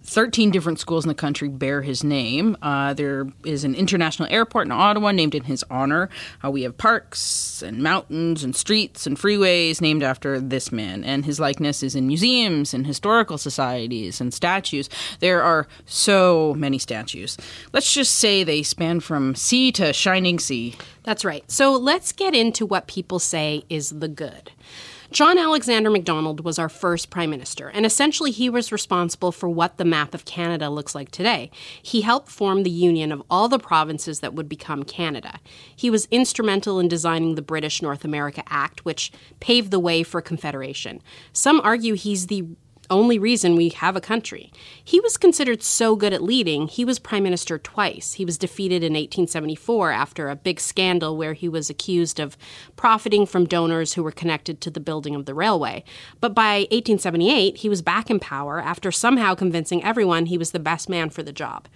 13 0.09 0.49
different 0.49 0.79
schools 0.79 1.05
in 1.05 1.07
the 1.07 1.13
country 1.13 1.47
bear 1.47 1.83
his 1.83 2.03
name. 2.03 2.57
Uh, 2.63 2.93
there 2.95 3.27
is 3.45 3.63
an 3.63 3.75
international 3.75 4.27
airport 4.31 4.65
in 4.65 4.71
Ottawa 4.71 5.11
named 5.11 5.35
in 5.35 5.43
his 5.43 5.63
honor. 5.69 6.09
Uh, 6.43 6.49
we 6.49 6.63
have 6.63 6.77
parks 6.77 7.61
and 7.61 7.83
mountains 7.83 8.43
and 8.43 8.55
streets 8.55 9.05
and 9.05 9.17
freeways 9.17 9.81
named 9.81 10.01
after 10.01 10.39
this 10.39 10.71
man. 10.71 11.03
And 11.03 11.25
his 11.25 11.39
likeness 11.39 11.83
is 11.83 11.95
in 11.95 12.07
museums 12.07 12.73
and 12.73 12.87
historical 12.87 13.37
societies 13.37 14.19
and 14.19 14.33
statues. 14.33 14.89
There 15.19 15.43
are 15.43 15.67
so 15.85 16.55
many 16.57 16.79
statues. 16.79 17.37
Let's 17.71 17.93
just 17.93 18.15
say 18.15 18.43
they 18.43 18.63
span 18.63 19.01
from 19.01 19.35
sea 19.35 19.71
to 19.73 19.93
shining 19.93 20.39
sea. 20.39 20.75
That's 21.03 21.23
right. 21.23 21.43
So 21.51 21.73
let's 21.73 22.11
get 22.11 22.33
into 22.33 22.65
what 22.65 22.87
people 22.87 23.19
say 23.19 23.63
is 23.69 23.89
the 23.91 24.07
good. 24.07 24.51
John 25.11 25.39
Alexander 25.39 25.89
Macdonald 25.89 26.45
was 26.45 26.59
our 26.59 26.69
first 26.69 27.09
prime 27.09 27.31
minister, 27.31 27.69
and 27.69 27.83
essentially 27.83 28.29
he 28.29 28.47
was 28.47 28.71
responsible 28.71 29.31
for 29.31 29.49
what 29.49 29.77
the 29.77 29.85
map 29.85 30.13
of 30.13 30.23
Canada 30.23 30.69
looks 30.69 30.93
like 30.93 31.09
today. 31.09 31.49
He 31.81 32.01
helped 32.01 32.29
form 32.29 32.61
the 32.61 32.69
union 32.69 33.11
of 33.11 33.23
all 33.27 33.49
the 33.49 33.57
provinces 33.57 34.19
that 34.19 34.35
would 34.35 34.47
become 34.47 34.83
Canada. 34.83 35.39
He 35.75 35.89
was 35.89 36.07
instrumental 36.11 36.79
in 36.79 36.87
designing 36.87 37.33
the 37.33 37.41
British 37.41 37.81
North 37.81 38.05
America 38.05 38.43
Act, 38.47 38.85
which 38.85 39.11
paved 39.39 39.71
the 39.71 39.79
way 39.79 40.03
for 40.03 40.21
Confederation. 40.21 41.01
Some 41.33 41.59
argue 41.61 41.95
he's 41.95 42.27
the 42.27 42.45
only 42.89 43.19
reason 43.19 43.55
we 43.55 43.69
have 43.69 43.95
a 43.95 44.01
country. 44.01 44.51
He 44.83 44.99
was 44.99 45.17
considered 45.17 45.63
so 45.63 45.95
good 45.95 46.13
at 46.13 46.23
leading, 46.23 46.67
he 46.67 46.85
was 46.85 46.99
prime 46.99 47.23
minister 47.23 47.57
twice. 47.57 48.13
He 48.13 48.25
was 48.25 48.37
defeated 48.37 48.83
in 48.83 48.93
1874 48.93 49.91
after 49.91 50.29
a 50.29 50.35
big 50.35 50.59
scandal 50.59 51.17
where 51.17 51.33
he 51.33 51.47
was 51.47 51.69
accused 51.69 52.19
of 52.19 52.37
profiting 52.75 53.25
from 53.25 53.45
donors 53.45 53.93
who 53.93 54.03
were 54.03 54.11
connected 54.11 54.61
to 54.61 54.71
the 54.71 54.79
building 54.79 55.15
of 55.15 55.25
the 55.25 55.33
railway. 55.33 55.83
But 56.19 56.33
by 56.33 56.67
1878, 56.71 57.57
he 57.57 57.69
was 57.69 57.81
back 57.81 58.09
in 58.09 58.19
power 58.19 58.59
after 58.59 58.91
somehow 58.91 59.35
convincing 59.35 59.83
everyone 59.83 60.25
he 60.25 60.37
was 60.37 60.51
the 60.51 60.59
best 60.59 60.89
man 60.89 61.09
for 61.09 61.23
the 61.23 61.33
job. 61.33 61.67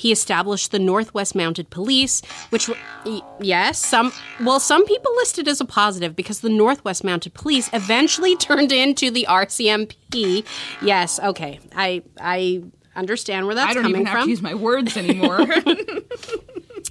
He 0.00 0.12
established 0.12 0.70
the 0.70 0.78
Northwest 0.78 1.34
Mounted 1.34 1.68
Police, 1.68 2.22
which, 2.48 2.70
yes, 3.38 3.84
some, 3.84 4.12
well, 4.40 4.58
some 4.58 4.86
people 4.86 5.14
listed 5.16 5.46
as 5.46 5.60
a 5.60 5.66
positive 5.66 6.16
because 6.16 6.40
the 6.40 6.48
Northwest 6.48 7.04
Mounted 7.04 7.34
Police 7.34 7.68
eventually 7.74 8.34
turned 8.48 8.72
into 8.72 9.10
the 9.10 9.26
RCMP. 9.28 10.46
Yes, 10.80 11.20
okay, 11.20 11.60
I, 11.76 12.02
I 12.18 12.62
understand 12.96 13.44
where 13.44 13.54
that's 13.54 13.74
coming 13.74 13.82
from. 13.82 13.84
I 13.84 13.92
don't 13.92 14.00
even 14.00 14.06
have 14.06 14.18
from. 14.20 14.24
to 14.24 14.30
use 14.30 14.40
my 14.40 14.54
words 14.54 14.96
anymore. 14.96 15.46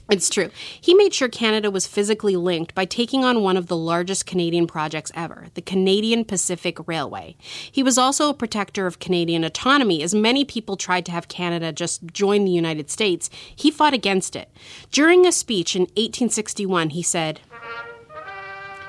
It's 0.10 0.30
true. 0.30 0.50
He 0.82 0.95
made 0.95 1.13
sure 1.13 1.30
Canada 1.30 1.69
was 1.69 1.86
physically 1.86 2.36
linked 2.36 2.74
by 2.74 2.86
taking 2.86 3.24
on 3.24 3.43
one 3.43 3.56
of 3.58 3.67
the 3.67 3.78
largest 3.78 4.26
Canadian 4.26 4.65
projects 4.65 5.12
ever, 5.13 5.48
the 5.54 5.62
Canadian 5.62 6.26
Pacific 6.26 6.88
Railway. 6.88 7.36
He 7.72 7.84
was 7.84 8.00
also 8.00 8.28
a 8.28 8.34
protector 8.34 8.88
of 8.88 8.98
Canadian 8.98 9.43
autonomy, 9.43 10.02
as 10.02 10.15
many 10.15 10.43
people 10.43 10.78
tried 10.78 11.06
to 11.06 11.12
have 11.12 11.28
Canada 11.28 11.72
just 11.72 12.08
join 12.08 12.43
the 12.43 12.52
United 12.52 12.89
States. 12.89 13.30
He 13.56 13.69
fought 13.69 13.93
against 13.93 14.36
it. 14.36 14.50
During 14.91 15.28
a 15.28 15.32
speech 15.32 15.76
in 15.76 15.84
1861, 15.84 16.89
he 16.89 17.04
said, 17.04 17.41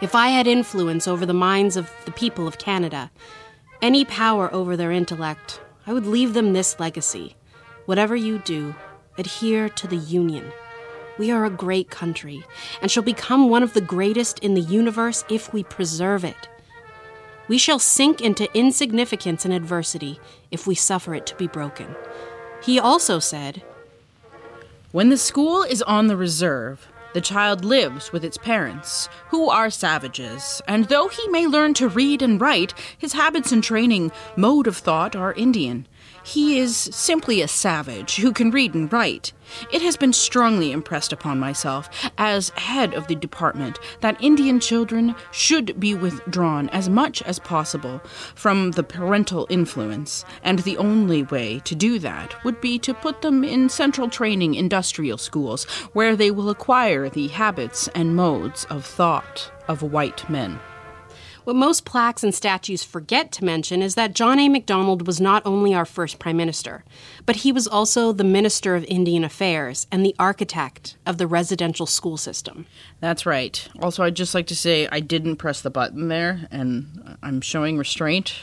If 0.01 0.15
I 0.15 0.29
had 0.29 0.47
influence 0.47 1.07
over 1.07 1.27
the 1.27 1.35
minds 1.35 1.77
of 1.77 1.91
the 2.07 2.13
people 2.13 2.49
of 2.49 2.57
Canada, 2.57 3.11
any 3.83 4.07
power 4.07 4.53
over 4.55 4.75
their 4.75 4.91
intellect, 4.91 5.61
I 5.87 5.93
would 5.93 6.07
leave 6.07 6.33
them 6.33 6.55
this 6.55 6.81
legacy. 6.81 7.37
Whatever 7.85 8.17
you 8.17 8.39
do, 8.39 8.75
adhere 9.19 9.69
to 9.69 9.87
the 9.87 9.97
Union. 9.97 10.51
We 11.21 11.31
are 11.31 11.45
a 11.45 11.51
great 11.51 11.91
country 11.91 12.45
and 12.81 12.91
shall 12.91 13.03
become 13.03 13.51
one 13.51 13.63
of 13.63 13.75
the 13.75 13.83
greatest 13.83 14.39
in 14.39 14.55
the 14.55 14.63
universe 14.63 15.23
if 15.29 15.53
we 15.53 15.63
preserve 15.63 16.25
it. 16.25 16.49
We 17.47 17.59
shall 17.59 17.79
sink 17.79 18.23
into 18.23 18.49
insignificance 18.57 19.45
and 19.45 19.53
adversity 19.53 20.19
if 20.51 20.67
we 20.67 20.75
suffer 20.75 21.15
it 21.15 21.27
to 21.27 21.35
be 21.35 21.47
broken. 21.47 21.95
He 22.63 22.81
also 22.81 23.19
said, 23.19 23.63
When 24.93 25.11
the 25.11 25.19
school 25.19 25.63
is 25.63 25.83
on 25.83 26.07
the 26.07 26.17
reserve, 26.17 26.89
the 27.13 27.21
child 27.21 27.67
lives 27.67 28.13
with 28.13 28.25
its 28.25 28.39
parents, 28.39 29.11
who 29.29 29.51
are 29.51 29.69
savages, 29.69 30.63
and 30.67 30.87
though 30.87 31.09
he 31.09 31.29
may 31.29 31.47
learn 31.47 31.75
to 31.75 31.89
read 31.89 32.23
and 32.23 32.41
write, 32.41 32.73
his 32.97 33.13
habits 33.13 33.53
and 33.53 33.63
training, 33.63 34.11
mode 34.37 34.67
of 34.67 34.79
thought 34.79 35.15
are 35.15 35.35
Indian. 35.35 35.87
He 36.23 36.59
is 36.59 36.77
simply 36.77 37.41
a 37.41 37.49
savage 37.49 38.17
who 38.17 38.33
can 38.33 38.51
read 38.51 38.75
and 38.75 38.93
write. 38.93 39.33
It 39.73 39.83
has 39.83 39.97
been 39.97 40.13
strongly 40.13 40.71
impressed 40.71 41.13
upon 41.13 41.41
myself, 41.41 41.89
as 42.17 42.51
head 42.51 42.95
of 42.95 43.09
the 43.09 43.15
department, 43.15 43.79
that 44.01 44.23
Indian 44.23 44.61
children 44.61 45.15
should 45.33 45.79
be 45.81 45.95
withdrawn 45.95 46.69
as 46.69 46.89
much 46.89 47.21
as 47.23 47.39
possible 47.39 48.01
from 48.35 48.73
the 48.73 48.83
parental 48.83 49.47
influence, 49.51 50.25
and 50.43 50.61
the 50.61 50.77
only 50.77 51.25
way 51.25 51.61
to 51.65 51.75
do 51.75 51.99
that 51.99 52.45
would 52.45 52.61
be 52.61 52.79
to 52.79 52.95
put 52.95 53.23
them 53.23 53.43
in 53.43 53.69
central 53.69 54.09
training 54.09 54.55
industrial 54.55 55.19
schools, 55.19 55.65
where 55.93 56.15
they 56.15 56.31
will 56.31 56.51
acquire 56.51 57.09
the 57.09 57.29
habits 57.29 57.89
and 57.89 58.15
modes 58.15 58.65
of 58.67 58.85
thought 58.85 59.51
of 59.69 59.83
white 59.83 60.29
men. 60.31 60.61
What 61.45 61.57
most 61.57 61.85
plaques 61.85 62.23
and 62.23 62.35
statues 62.35 62.85
forget 62.85 63.33
to 63.33 63.45
mention 63.45 63.83
is 63.83 63.95
that 63.95 64.15
John 64.15 64.39
A. 64.39 64.49
Macdonald 64.49 65.07
was 65.07 65.21
not 65.21 65.45
only 65.47 65.73
our 65.75 65.85
first 65.85 66.19
prime 66.19 66.37
minister, 66.37 66.85
but 67.25 67.37
he 67.37 67.51
was 67.51 67.67
also 67.67 68.13
the 68.13 68.25
Minister 68.25 68.77
of 68.77 68.85
Indian 68.85 69.25
Affairs 69.25 69.87
and 69.91 70.05
the 70.05 70.15
architect 70.19 70.97
of 71.07 71.19
the 71.19 71.27
residential 71.27 71.87
school 71.87 72.17
system. 72.17 72.67
That's 73.01 73.25
right. 73.25 73.67
Also, 73.81 74.03
I'd 74.03 74.17
just 74.17 74.35
like 74.35 74.47
to 74.49 74.57
say 74.57 74.87
I 74.93 75.01
didn't 75.01 75.37
press 75.37 75.63
the 75.63 75.71
button 75.71 76.09
there, 76.09 76.47
and 76.51 77.17
I'm 77.23 77.41
showing 77.41 77.79
restraint. 77.79 78.35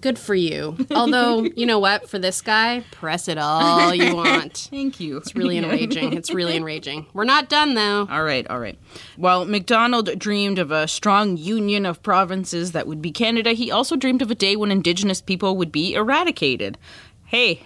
Good 0.00 0.18
for 0.18 0.34
you. 0.34 0.76
Although, 0.90 1.42
you 1.42 1.66
know 1.66 1.78
what? 1.78 2.08
For 2.08 2.18
this 2.18 2.40
guy, 2.40 2.84
press 2.90 3.28
it 3.28 3.38
all 3.38 3.94
you 3.94 4.14
want. 4.16 4.68
Thank 4.70 5.00
you. 5.00 5.16
It's 5.16 5.34
really 5.34 5.58
enraging. 5.58 6.12
It's 6.12 6.32
really 6.32 6.56
enraging. 6.56 7.06
We're 7.12 7.24
not 7.24 7.48
done, 7.48 7.74
though. 7.74 8.06
All 8.10 8.24
right, 8.24 8.46
all 8.48 8.58
right. 8.58 8.78
While 9.16 9.44
Macdonald 9.44 10.18
dreamed 10.18 10.58
of 10.58 10.70
a 10.70 10.88
strong 10.88 11.36
union 11.36 11.86
of 11.86 12.02
provinces 12.02 12.72
that 12.72 12.86
would 12.86 13.00
be 13.02 13.12
Canada, 13.12 13.52
he 13.52 13.70
also 13.70 13.96
dreamed 13.96 14.22
of 14.22 14.30
a 14.30 14.34
day 14.34 14.56
when 14.56 14.70
Indigenous 14.70 15.20
people 15.20 15.56
would 15.56 15.72
be 15.72 15.94
eradicated. 15.94 16.78
Hey, 17.26 17.62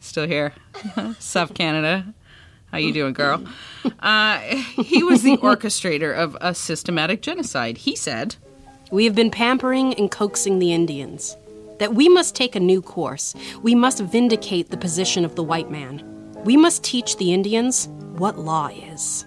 still 0.00 0.26
here. 0.26 0.52
Sup, 1.18 1.54
Canada. 1.54 2.14
How 2.70 2.78
you 2.78 2.92
doing, 2.92 3.12
girl? 3.12 3.44
Uh, 4.00 4.38
he 4.38 5.02
was 5.02 5.22
the 5.22 5.36
orchestrator 5.36 6.16
of 6.16 6.36
a 6.40 6.54
systematic 6.54 7.20
genocide. 7.20 7.76
He 7.78 7.94
said, 7.94 8.36
We 8.92 9.06
have 9.06 9.14
been 9.14 9.30
pampering 9.30 9.94
and 9.94 10.10
coaxing 10.10 10.58
the 10.58 10.74
Indians. 10.74 11.34
That 11.78 11.94
we 11.94 12.10
must 12.10 12.36
take 12.36 12.54
a 12.54 12.60
new 12.60 12.82
course. 12.82 13.34
We 13.62 13.74
must 13.74 14.00
vindicate 14.00 14.68
the 14.68 14.76
position 14.76 15.24
of 15.24 15.34
the 15.34 15.42
white 15.42 15.70
man. 15.70 16.04
We 16.44 16.58
must 16.58 16.84
teach 16.84 17.16
the 17.16 17.32
Indians 17.32 17.88
what 18.18 18.38
law 18.38 18.68
is. 18.68 19.24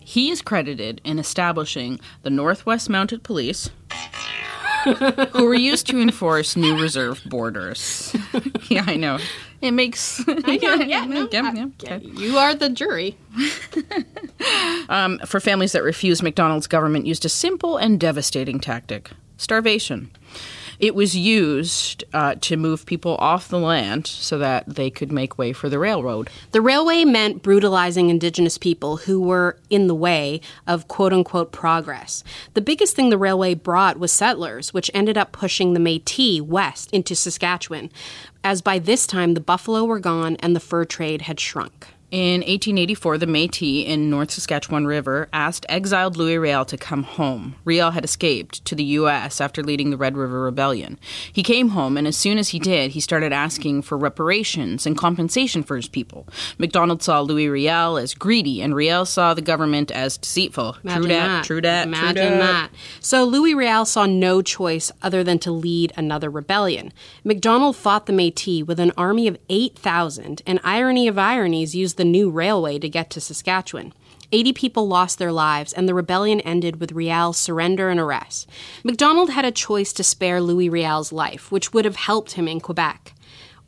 He 0.00 0.30
is 0.30 0.42
credited 0.42 1.00
in 1.02 1.18
establishing 1.18 1.98
the 2.24 2.30
Northwest 2.30 2.90
Mounted 2.90 3.22
Police, 3.22 3.70
who 5.32 5.44
were 5.44 5.54
used 5.54 5.86
to 5.88 6.00
enforce 6.00 6.56
new 6.56 6.80
reserve 6.80 7.22
borders. 7.26 8.14
yeah, 8.68 8.84
I 8.86 8.96
know. 8.96 9.18
It 9.60 9.70
makes. 9.70 10.22
I 10.28 10.56
know, 10.56 10.74
yeah, 10.74 11.04
no, 11.06 11.28
yeah, 11.30 11.66
okay. 11.82 12.04
You 12.04 12.36
are 12.36 12.54
the 12.54 12.68
jury. 12.68 13.16
Um, 14.88 15.18
for 15.20 15.40
families 15.40 15.72
that 15.72 15.82
refused, 15.82 16.22
Macdonald's 16.22 16.66
government 16.66 17.06
used 17.06 17.24
a 17.24 17.30
simple 17.30 17.78
and 17.78 17.98
devastating 17.98 18.60
tactic 18.60 19.10
starvation. 19.38 20.10
It 20.78 20.94
was 20.94 21.16
used 21.16 22.04
uh, 22.12 22.34
to 22.42 22.56
move 22.56 22.86
people 22.86 23.16
off 23.16 23.48
the 23.48 23.58
land 23.58 24.06
so 24.06 24.38
that 24.38 24.66
they 24.66 24.90
could 24.90 25.12
make 25.12 25.38
way 25.38 25.52
for 25.52 25.68
the 25.68 25.78
railroad. 25.78 26.30
The 26.52 26.60
railway 26.60 27.04
meant 27.04 27.42
brutalizing 27.42 28.10
indigenous 28.10 28.58
people 28.58 28.98
who 28.98 29.20
were 29.20 29.58
in 29.70 29.86
the 29.86 29.94
way 29.94 30.40
of 30.66 30.88
quote 30.88 31.12
unquote 31.12 31.52
progress. 31.52 32.24
The 32.54 32.60
biggest 32.60 32.96
thing 32.96 33.10
the 33.10 33.18
railway 33.18 33.54
brought 33.54 33.98
was 33.98 34.12
settlers, 34.12 34.74
which 34.74 34.90
ended 34.92 35.16
up 35.16 35.32
pushing 35.32 35.72
the 35.72 35.80
Metis 35.80 36.40
west 36.40 36.90
into 36.92 37.14
Saskatchewan, 37.14 37.90
as 38.42 38.60
by 38.60 38.78
this 38.78 39.06
time 39.06 39.34
the 39.34 39.40
buffalo 39.40 39.84
were 39.84 40.00
gone 40.00 40.36
and 40.40 40.54
the 40.54 40.60
fur 40.60 40.84
trade 40.84 41.22
had 41.22 41.40
shrunk. 41.40 41.93
In 42.14 42.42
1884, 42.42 43.18
the 43.18 43.26
Métis 43.26 43.84
in 43.84 44.08
North 44.08 44.30
Saskatchewan 44.30 44.86
River 44.86 45.28
asked 45.32 45.66
exiled 45.68 46.16
Louis 46.16 46.38
Riel 46.38 46.64
to 46.66 46.76
come 46.76 47.02
home. 47.02 47.56
Riel 47.64 47.90
had 47.90 48.04
escaped 48.04 48.64
to 48.66 48.76
the 48.76 48.84
U.S. 48.84 49.40
after 49.40 49.64
leading 49.64 49.90
the 49.90 49.96
Red 49.96 50.16
River 50.16 50.42
Rebellion. 50.42 50.96
He 51.32 51.42
came 51.42 51.70
home, 51.70 51.96
and 51.96 52.06
as 52.06 52.16
soon 52.16 52.38
as 52.38 52.50
he 52.50 52.60
did, 52.60 52.92
he 52.92 53.00
started 53.00 53.32
asking 53.32 53.82
for 53.82 53.98
reparations 53.98 54.86
and 54.86 54.96
compensation 54.96 55.64
for 55.64 55.74
his 55.74 55.88
people. 55.88 56.28
Macdonald 56.56 57.02
saw 57.02 57.20
Louis 57.20 57.48
Riel 57.48 57.96
as 57.96 58.14
greedy, 58.14 58.62
and 58.62 58.76
Riel 58.76 59.06
saw 59.06 59.34
the 59.34 59.42
government 59.42 59.90
as 59.90 60.16
deceitful. 60.16 60.76
Imagine 60.84 61.02
true 61.02 61.10
that. 61.10 61.44
true 61.44 61.60
dat, 61.62 61.86
Imagine 61.88 62.28
true 62.28 62.38
that. 62.38 62.70
So 63.00 63.24
Louis 63.24 63.54
Riel 63.56 63.84
saw 63.84 64.06
no 64.06 64.40
choice 64.40 64.92
other 65.02 65.24
than 65.24 65.40
to 65.40 65.50
lead 65.50 65.92
another 65.96 66.30
rebellion. 66.30 66.92
Macdonald 67.24 67.74
fought 67.74 68.06
the 68.06 68.12
Métis 68.12 68.64
with 68.64 68.78
an 68.78 68.92
army 68.96 69.26
of 69.26 69.36
8,000, 69.48 70.42
and 70.46 70.60
irony 70.62 71.08
of 71.08 71.18
ironies, 71.18 71.74
used 71.74 71.96
the 71.96 72.03
new 72.04 72.30
railway 72.30 72.78
to 72.78 72.88
get 72.88 73.10
to 73.10 73.20
Saskatchewan. 73.20 73.92
80 74.32 74.52
people 74.52 74.88
lost 74.88 75.18
their 75.18 75.32
lives, 75.32 75.72
and 75.72 75.88
the 75.88 75.94
rebellion 75.94 76.40
ended 76.40 76.80
with 76.80 76.92
Riel's 76.92 77.38
surrender 77.38 77.88
and 77.88 78.00
arrest. 78.00 78.48
Macdonald 78.82 79.30
had 79.30 79.44
a 79.44 79.52
choice 79.52 79.92
to 79.92 80.02
spare 80.02 80.40
Louis 80.40 80.68
Riel's 80.68 81.12
life, 81.12 81.52
which 81.52 81.72
would 81.72 81.84
have 81.84 81.96
helped 81.96 82.32
him 82.32 82.48
in 82.48 82.60
Quebec, 82.60 83.14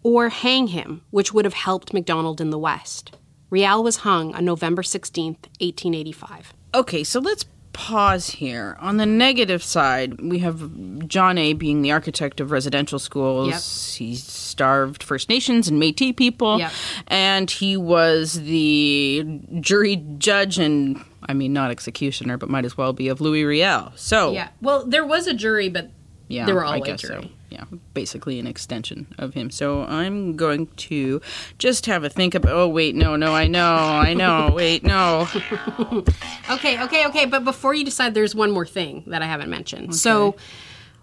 or 0.03 0.29
hang 0.29 0.69
him, 0.69 1.03
which 1.11 1.33
would 1.33 1.45
have 1.45 1.55
helped 1.55 1.95
Macdonald 1.95 2.41
in 2.41 2.51
the 2.51 2.59
West. 2.59 3.17
Riel 3.49 3.83
was 3.83 3.99
hung 3.99 4.35
on 4.35 4.45
November 4.45 4.83
16th, 4.83 5.47
1885. 5.61 6.53
Okay, 6.75 7.05
so 7.05 7.21
let's 7.21 7.45
pause 7.77 8.31
here. 8.31 8.77
On 8.81 8.97
the 8.97 9.05
negative 9.05 9.63
side, 9.63 10.19
we 10.23 10.39
have 10.39 11.07
John 11.07 11.37
A. 11.37 11.53
being 11.53 11.83
the 11.83 11.93
architect 11.93 12.41
of 12.41 12.51
residential 12.51 12.99
schools. 12.99 13.49
Yep. 13.51 13.99
He 14.09 14.15
starved 14.17 15.03
First 15.03 15.29
Nations 15.29 15.69
and 15.69 15.81
Métis 15.81 16.17
people, 16.17 16.59
Yep. 16.59 16.73
and 17.09 17.51
he 17.51 17.77
was 17.77 18.41
the 18.41 19.27
jury 19.61 19.97
judge 20.19 20.59
and. 20.59 21.05
I 21.29 21.35
mean, 21.35 21.53
not 21.53 21.71
executioner, 21.73 22.37
but 22.39 22.49
might 22.49 22.65
as 22.65 22.77
well 22.79 22.93
be 22.93 23.09
of 23.09 23.21
Louis 23.21 23.45
Riel. 23.45 23.93
So, 23.97 24.33
Yeah. 24.33 24.49
Well, 24.63 24.87
there 24.87 25.05
was 25.05 25.27
a 25.27 25.35
jury, 25.35 25.69
but 25.69 25.91
yeah, 26.29 26.47
they 26.47 26.53
were 26.53 26.65
all 26.65 26.75
I 26.75 26.81
guess 26.81 27.01
jury. 27.03 27.23
so. 27.25 27.29
Yeah, 27.49 27.65
basically 27.95 28.39
an 28.41 28.47
extension 28.47 29.07
of 29.19 29.35
him. 29.35 29.51
So 29.51 29.83
I'm 29.85 30.37
going 30.37 30.67
to 30.67 31.21
just 31.59 31.87
have 31.87 32.03
a 32.05 32.09
think 32.09 32.35
about. 32.35 32.53
Oh 32.53 32.69
wait, 32.69 32.95
no, 32.95 33.15
no, 33.17 33.35
I 33.35 33.47
know, 33.47 33.75
I 33.75 34.15
know. 34.15 34.51
Wait, 34.55 34.83
no. 34.83 35.29
Okay, 36.51 36.83
okay, 36.83 37.07
okay. 37.07 37.27
But 37.27 37.45
before 37.45 37.75
you 37.75 37.85
decide, 37.85 38.15
there's 38.15 38.35
one 38.35 38.51
more 38.51 38.67
thing 38.67 39.05
that 39.09 39.23
I 39.23 39.27
haven't 39.27 39.51
mentioned. 39.51 39.95
So, 39.97 40.37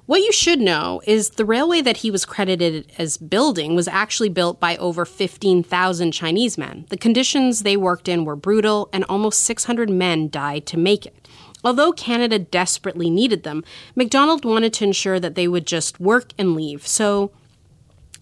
what 0.05 0.21
you 0.21 0.31
should 0.33 0.59
know 0.59 1.01
is 1.05 1.31
the 1.31 1.45
railway 1.45 1.81
that 1.81 1.97
he 1.97 2.11
was 2.11 2.25
credited 2.25 2.91
as 2.97 3.17
building 3.17 3.75
was 3.75 3.87
actually 3.87 4.29
built 4.29 4.59
by 4.59 4.75
over 4.77 5.05
15,000 5.05 6.11
Chinese 6.11 6.57
men. 6.57 6.85
The 6.89 6.97
conditions 6.97 7.63
they 7.63 7.77
worked 7.77 8.07
in 8.09 8.25
were 8.25 8.35
brutal, 8.35 8.89
and 8.91 9.05
almost 9.05 9.41
600 9.41 9.89
men 9.89 10.29
died 10.29 10.65
to 10.67 10.77
make 10.77 11.05
it. 11.05 11.22
Although 11.63 11.93
Canada 11.93 12.39
desperately 12.39 13.09
needed 13.09 13.43
them, 13.43 13.63
Macdonald 13.95 14.45
wanted 14.45 14.73
to 14.73 14.83
ensure 14.83 15.19
that 15.19 15.35
they 15.35 15.47
would 15.47 15.65
just 15.65 15.99
work 15.99 16.31
and 16.37 16.55
leave. 16.55 16.85
So, 16.85 17.31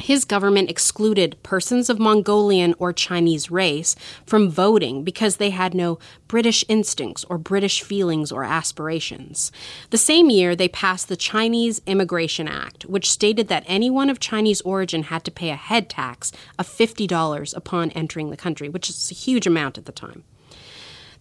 his 0.01 0.25
government 0.25 0.69
excluded 0.69 1.41
persons 1.43 1.89
of 1.89 1.99
Mongolian 1.99 2.73
or 2.79 2.91
Chinese 2.91 3.51
race 3.51 3.95
from 4.25 4.49
voting 4.49 5.03
because 5.03 5.37
they 5.37 5.51
had 5.51 5.73
no 5.73 5.99
British 6.27 6.65
instincts 6.67 7.23
or 7.25 7.37
British 7.37 7.81
feelings 7.81 8.31
or 8.31 8.43
aspirations. 8.43 9.51
The 9.91 9.97
same 9.97 10.29
year, 10.29 10.55
they 10.55 10.67
passed 10.67 11.07
the 11.07 11.15
Chinese 11.15 11.81
Immigration 11.85 12.47
Act, 12.47 12.85
which 12.85 13.11
stated 13.11 13.47
that 13.49 13.63
anyone 13.67 14.09
of 14.09 14.19
Chinese 14.19 14.61
origin 14.61 15.03
had 15.03 15.23
to 15.25 15.31
pay 15.31 15.49
a 15.49 15.55
head 15.55 15.89
tax 15.89 16.31
of 16.57 16.67
$50 16.67 17.55
upon 17.55 17.91
entering 17.91 18.29
the 18.29 18.37
country, 18.37 18.69
which 18.69 18.89
is 18.89 19.11
a 19.11 19.15
huge 19.15 19.45
amount 19.45 19.77
at 19.77 19.85
the 19.85 19.91
time. 19.91 20.23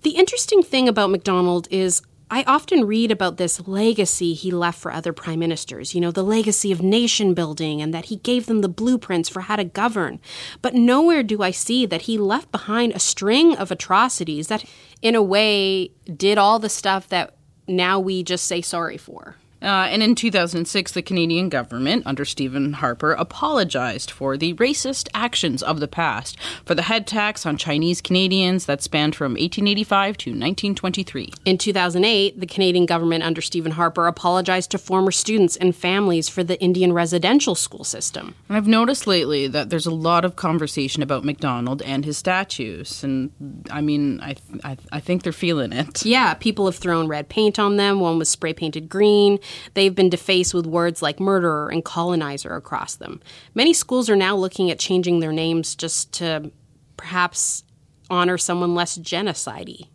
The 0.03 0.11
interesting 0.11 0.63
thing 0.63 0.89
about 0.89 1.11
Macdonald 1.11 1.69
is 1.71 2.01
I 2.33 2.45
often 2.45 2.87
read 2.87 3.11
about 3.11 3.39
this 3.39 3.67
legacy 3.67 4.35
he 4.35 4.53
left 4.53 4.79
for 4.79 4.93
other 4.93 5.13
prime 5.13 5.41
ministers, 5.41 5.95
you 5.97 6.01
know, 6.01 6.13
the 6.13 6.23
legacy 6.23 6.71
of 6.71 6.81
nation 6.81 7.35
building 7.35 7.83
and 7.83 7.93
that 7.93 8.07
he 8.07 8.17
gave 8.17 8.47
them 8.47 8.61
the 8.61 8.69
blueprints 8.69 9.29
for 9.29 9.41
how 9.41 9.57
to 9.57 9.65
govern. 9.65 10.21
But 10.63 10.75
nowhere 10.75 11.25
do 11.25 11.43
I 11.43 11.51
see 11.51 11.87
that 11.87 12.03
he 12.03 12.19
left 12.19 12.53
behind 12.53 12.93
a 12.93 13.01
string 13.01 13.57
of 13.57 13.73
atrocities 13.73 14.47
that, 14.47 14.65
in 15.03 15.17
a 15.17 15.23
way, 15.23 15.91
did 16.05 16.39
all 16.39 16.61
the 16.61 16.69
stuff 16.69 17.09
that 17.09 17.35
now 17.67 17.99
we 17.99 18.23
just 18.23 18.47
say 18.47 18.61
sorry 18.61 18.97
for. 18.97 19.37
Uh, 19.63 19.89
and 19.91 20.03
in 20.03 20.15
2006, 20.15 20.93
the 20.93 21.03
Canadian 21.03 21.49
government, 21.49 22.03
under 22.07 22.25
Stephen 22.25 22.75
Harper, 22.75 23.13
apologized 23.13 24.11
for 24.11 24.37
the 24.37 24.55
racist 24.55 25.09
actions 25.15 25.63
of 25.63 25.81
the 25.81 25.89
past 25.89 26.39
for 26.65 26.75
the 26.75 26.83
head 26.83 27.07
tax 27.07 27.45
on 27.45 27.57
Chinese 27.57 28.01
Canadians 28.01 28.67
that 28.67 28.83
spanned 28.83 29.15
from 29.15 29.33
1885 29.33 30.17
to 30.19 30.31
1923. 30.31 31.33
In 31.45 31.59
2008, 31.59 32.41
the 32.41 32.47
Canadian 32.47 32.87
government 32.87 33.23
under 33.23 33.41
Stephen 33.41 33.73
Harper 33.73 34.07
apologized 34.07 34.71
to 34.71 34.79
former 34.79 35.11
students 35.11 35.57
and 35.57 35.77
families 35.77 36.29
for 36.29 36.43
the 36.43 36.61
Indian 36.61 36.93
residential 36.93 37.55
school 37.55 37.85
system. 37.85 38.35
And 38.49 38.57
I've 38.57 38.67
noticed 38.67 39.07
lately 39.07 39.47
that 39.49 39.71
there's 39.71 39.87
a 39.87 39.91
lot 39.95 40.25
of 40.25 40.37
conversation 40.37 41.03
about 41.03 41.25
Macdonald 41.25 41.83
and 41.83 42.05
his 42.05 42.17
statues, 42.17 43.05
and 43.05 43.31
I 43.71 43.81
mean, 43.81 44.21
I 44.21 44.35
th- 44.35 44.61
I, 44.65 44.77
I 44.93 45.01
think 45.01 45.23
they're 45.23 45.33
feeling 45.33 45.73
it. 45.73 46.05
Yeah, 46.05 46.35
people 46.35 46.67
have 46.67 46.77
thrown 46.77 47.09
red 47.09 47.29
paint 47.29 47.59
on 47.59 47.77
them. 47.77 48.01
One 48.01 48.19
was 48.19 48.29
spray 48.29 48.53
painted 48.53 48.89
green. 48.89 49.39
They've 49.75 49.95
been 49.95 50.11
defaced 50.11 50.55
with 50.55 50.67
words 50.67 51.03
like 51.03 51.21
murderer 51.21 51.69
and 51.69 51.85
colonizer 51.85 52.55
across 52.55 52.97
them. 52.97 53.21
Many 53.55 53.73
schools 53.73 54.11
are 54.11 54.17
now 54.17 54.37
looking 54.37 54.71
at 54.71 54.79
changing 54.79 55.21
their 55.21 55.33
names 55.33 55.75
just 55.75 56.13
to 56.15 56.51
perhaps 56.97 57.65
honor 58.11 58.37
someone 58.37 58.75
less 58.75 58.99
genocidey. 58.99 59.87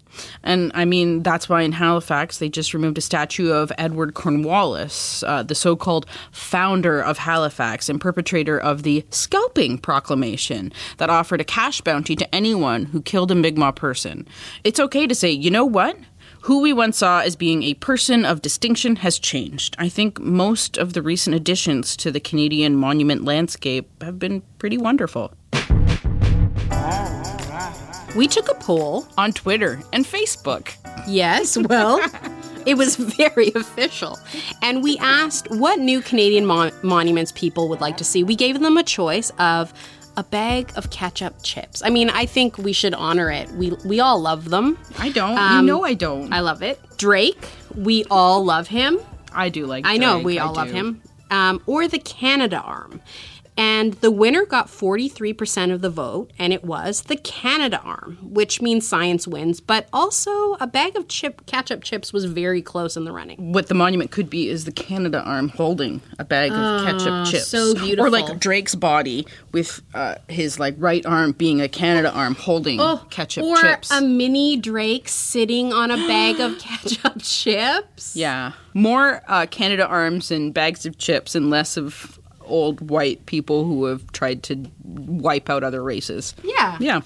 And 0.43 0.71
I 0.73 0.85
mean, 0.85 1.23
that's 1.23 1.49
why 1.49 1.61
in 1.61 1.73
Halifax 1.73 2.37
they 2.37 2.49
just 2.49 2.73
removed 2.73 2.97
a 2.97 3.01
statue 3.01 3.51
of 3.51 3.71
Edward 3.77 4.13
Cornwallis, 4.13 5.23
uh, 5.23 5.43
the 5.43 5.55
so 5.55 5.75
called 5.75 6.05
founder 6.31 7.01
of 7.01 7.17
Halifax 7.17 7.89
and 7.89 7.99
perpetrator 7.99 8.57
of 8.57 8.83
the 8.83 9.05
Scalping 9.09 9.77
Proclamation 9.77 10.71
that 10.97 11.09
offered 11.09 11.41
a 11.41 11.45
cash 11.45 11.81
bounty 11.81 12.15
to 12.15 12.35
anyone 12.35 12.85
who 12.85 13.01
killed 13.01 13.31
a 13.31 13.35
Mi'kmaq 13.35 13.75
person. 13.75 14.27
It's 14.63 14.79
okay 14.79 15.05
to 15.05 15.15
say, 15.15 15.29
you 15.31 15.51
know 15.51 15.65
what? 15.65 15.97
Who 16.45 16.61
we 16.61 16.73
once 16.73 16.99
saw 16.99 17.21
as 17.21 17.35
being 17.35 17.63
a 17.63 17.73
person 17.73 18.23
of 18.23 18.43
distinction 18.43 18.97
has 18.97 19.17
changed. 19.17 19.75
I 19.79 19.89
think 19.89 20.19
most 20.19 20.77
of 20.77 20.93
the 20.93 21.01
recent 21.01 21.35
additions 21.35 21.97
to 21.97 22.11
the 22.11 22.19
Canadian 22.19 22.75
monument 22.75 23.25
landscape 23.25 23.89
have 24.03 24.19
been 24.19 24.43
pretty 24.59 24.77
wonderful. 24.77 25.33
We 28.15 28.27
took 28.27 28.47
a 28.47 28.53
poll. 28.59 29.07
On 29.17 29.31
Twitter 29.31 29.81
and 29.91 30.05
Facebook. 30.05 30.75
Yes, 31.07 31.57
well, 31.57 31.99
it 32.67 32.75
was 32.75 32.95
very 32.95 33.51
official. 33.55 34.19
And 34.61 34.83
we 34.83 34.99
asked 34.99 35.47
what 35.49 35.79
new 35.79 35.99
Canadian 35.99 36.45
mon- 36.45 36.71
monuments 36.83 37.31
people 37.31 37.69
would 37.69 37.81
like 37.81 37.97
to 37.97 38.03
see. 38.03 38.23
We 38.23 38.35
gave 38.35 38.59
them 38.59 38.77
a 38.77 38.83
choice 38.83 39.31
of 39.39 39.73
a 40.17 40.23
bag 40.23 40.71
of 40.75 40.89
ketchup 40.89 41.35
chips. 41.43 41.81
I 41.83 41.89
mean, 41.89 42.09
I 42.09 42.25
think 42.25 42.57
we 42.57 42.73
should 42.73 42.93
honor 42.93 43.29
it. 43.31 43.49
We 43.51 43.71
we 43.85 43.99
all 43.99 44.19
love 44.19 44.49
them. 44.49 44.77
I 44.97 45.09
don't. 45.09 45.37
Um, 45.37 45.65
you 45.65 45.71
know 45.73 45.83
I 45.83 45.93
don't. 45.93 46.31
I 46.33 46.39
love 46.39 46.61
it. 46.61 46.79
Drake, 46.97 47.47
we 47.75 48.05
all 48.09 48.43
love 48.43 48.67
him. 48.67 48.99
I 49.33 49.49
do 49.49 49.65
like 49.65 49.85
I 49.85 49.97
know 49.97 50.13
Drake, 50.15 50.25
we 50.25 50.39
I 50.39 50.45
all 50.45 50.53
love 50.53 50.67
do. 50.69 50.73
him. 50.73 51.01
Um, 51.31 51.61
or 51.65 51.87
the 51.87 51.99
Canada 51.99 52.57
Arm. 52.59 53.01
And 53.57 53.93
the 53.95 54.11
winner 54.11 54.45
got 54.45 54.67
43% 54.67 55.71
of 55.71 55.79
the 55.81 55.89
vote, 55.89 56.31
and 56.37 56.51
it 56.51 56.63
was 56.65 57.03
the 57.03 57.15
Canada 57.15 57.79
Arm, 57.83 58.17
which 58.21 58.61
means 58.61 58.85
science 58.87 59.27
wins. 59.27 59.61
But 59.61 59.87
also, 59.93 60.55
a 60.55 60.67
bag 60.67 60.97
of 60.97 61.07
chip 61.07 61.45
ketchup 61.45 61.81
chips 61.83 62.11
was 62.11 62.25
very 62.25 62.61
close 62.61 62.97
in 62.97 63.05
the 63.05 63.13
running. 63.13 63.53
What 63.53 63.67
the 63.67 63.73
monument 63.73 64.11
could 64.11 64.29
be 64.29 64.49
is 64.49 64.65
the 64.65 64.73
Canada 64.73 65.21
arm 65.23 65.47
holding 65.49 66.01
a 66.19 66.25
bag 66.25 66.51
of 66.51 66.85
ketchup 66.85 67.27
chips. 67.31 67.53
Ah, 67.53 67.73
so 67.75 67.95
Or 68.03 68.09
like 68.09 68.39
Drake's 68.39 68.75
body 68.75 69.25
with 69.53 69.81
uh, 69.93 70.15
his 70.27 70.59
like 70.59 70.75
right 70.77 71.05
arm 71.05 71.31
being 71.31 71.61
a 71.61 71.69
Canada 71.69 72.11
arm 72.11 72.35
holding 72.35 72.77
ketchup 73.09 73.43
Oh, 73.45 73.51
or 73.51 73.61
chips. 73.61 73.89
a 73.89 74.01
mini 74.01 74.57
Drake 74.57 75.07
sitting 75.07 75.71
on 75.71 75.91
a 75.91 75.97
bag 75.97 76.39
of 76.41 76.59
ketchup 76.59 77.21
chips. 77.21 78.15
yeah. 78.17 78.51
More 78.73 79.21
uh, 79.29 79.45
Canada 79.49 79.87
arms 79.87 80.29
and 80.31 80.53
bags 80.53 80.85
of 80.85 80.97
chips 80.97 81.35
and 81.35 81.49
less 81.49 81.77
of 81.77 82.19
old 82.45 82.89
white 82.89 83.25
people 83.25 83.65
who 83.65 83.85
have 83.85 84.11
tried 84.11 84.43
to 84.43 84.65
wipe 84.83 85.49
out 85.49 85.63
other 85.63 85.83
races. 85.83 86.33
Yeah. 86.43 86.77
Yeah. 86.79 87.01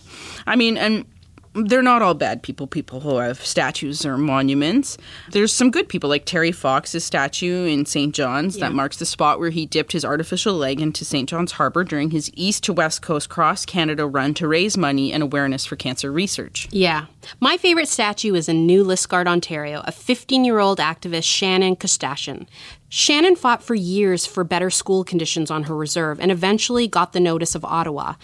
I 0.46 0.56
mean, 0.56 0.78
and 0.78 1.06
they're 1.54 1.82
not 1.82 2.02
all 2.02 2.14
bad 2.14 2.44
people, 2.44 2.68
people 2.68 3.00
who 3.00 3.18
have 3.18 3.44
statues 3.44 4.06
or 4.06 4.18
monuments. 4.18 4.98
There's 5.32 5.52
some 5.52 5.72
good 5.72 5.90
people, 5.90 6.10
like 6.10 6.26
Terry 6.26 6.52
Fox's 6.52 7.04
statue 7.04 7.66
in 7.66 7.86
St. 7.86 8.14
John's 8.14 8.58
that 8.58 8.74
marks 8.74 8.98
the 8.98 9.06
spot 9.06 9.40
where 9.40 9.50
he 9.50 9.66
dipped 9.66 9.92
his 9.92 10.06
artificial 10.06 10.54
leg 10.54 10.80
into 10.80 11.04
St. 11.04 11.28
John's 11.28 11.54
Harbor 11.54 11.84
during 11.84 12.12
his 12.12 12.32
east 12.36 12.64
to 12.66 12.74
west 12.74 13.02
coast 13.02 13.30
cross 13.30 13.66
Canada 13.66 14.06
run 14.06 14.34
to 14.36 14.48
raise 14.48 14.78
money 14.78 15.12
and 15.12 15.24
awareness 15.24 15.66
for 15.66 15.76
cancer 15.76 16.12
research. 16.12 16.68
Yeah. 16.72 17.06
My 17.40 17.58
favorite 17.58 17.88
statue 17.88 18.36
is 18.36 18.48
in 18.48 18.66
New 18.66 18.84
Liskeard, 18.84 19.28
Ontario, 19.28 19.82
a 19.86 19.92
15 19.92 20.46
year 20.46 20.60
old 20.60 20.80
activist, 20.80 21.26
Shannon 21.26 21.76
Koostachin. 21.76 22.48
Shannon 22.90 23.36
fought 23.36 23.62
for 23.62 23.76
years 23.76 24.26
for 24.26 24.44
better 24.44 24.70
school 24.70 25.04
conditions 25.04 25.52
on 25.52 25.64
her 25.64 25.76
reserve 25.76 26.20
and 26.20 26.32
eventually 26.32 26.88
got 26.88 27.14
the 27.14 27.20
notice 27.20 27.54
of 27.54 27.64
Ottawa. 27.64 28.16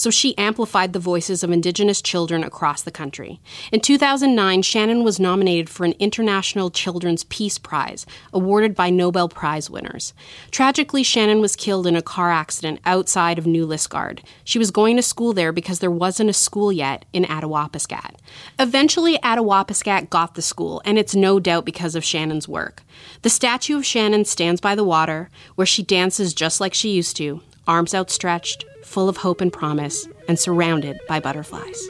So 0.00 0.08
she 0.08 0.34
amplified 0.38 0.94
the 0.94 0.98
voices 0.98 1.42
of 1.42 1.50
Indigenous 1.50 2.00
children 2.00 2.42
across 2.42 2.80
the 2.80 2.90
country. 2.90 3.38
In 3.70 3.80
2009, 3.80 4.62
Shannon 4.62 5.04
was 5.04 5.20
nominated 5.20 5.68
for 5.68 5.84
an 5.84 5.92
International 5.98 6.70
Children's 6.70 7.24
Peace 7.24 7.58
Prize, 7.58 8.06
awarded 8.32 8.74
by 8.74 8.88
Nobel 8.88 9.28
Prize 9.28 9.68
winners. 9.68 10.14
Tragically, 10.50 11.02
Shannon 11.02 11.42
was 11.42 11.54
killed 11.54 11.86
in 11.86 11.96
a 11.96 12.00
car 12.00 12.30
accident 12.30 12.80
outside 12.86 13.38
of 13.38 13.46
New 13.46 13.66
Liskeard. 13.66 14.20
She 14.42 14.58
was 14.58 14.70
going 14.70 14.96
to 14.96 15.02
school 15.02 15.34
there 15.34 15.52
because 15.52 15.80
there 15.80 15.90
wasn't 15.90 16.30
a 16.30 16.32
school 16.32 16.72
yet 16.72 17.04
in 17.12 17.24
Attawapiskat. 17.24 18.14
Eventually, 18.58 19.18
Attawapiskat 19.18 20.08
got 20.08 20.34
the 20.34 20.40
school, 20.40 20.80
and 20.86 20.96
it's 20.96 21.14
no 21.14 21.38
doubt 21.38 21.66
because 21.66 21.94
of 21.94 22.02
Shannon's 22.02 22.48
work. 22.48 22.82
The 23.20 23.28
statue 23.28 23.76
of 23.76 23.84
Shannon 23.84 24.24
stands 24.24 24.62
by 24.62 24.74
the 24.74 24.82
water, 24.82 25.28
where 25.56 25.66
she 25.66 25.82
dances 25.82 26.32
just 26.32 26.58
like 26.58 26.72
she 26.72 26.88
used 26.88 27.18
to, 27.18 27.42
arms 27.68 27.94
outstretched, 27.94 28.64
full 28.90 29.08
of 29.08 29.18
hope 29.18 29.40
and 29.40 29.52
promise, 29.52 30.08
and 30.26 30.36
surrounded 30.36 30.98
by 31.06 31.20
butterflies. 31.20 31.80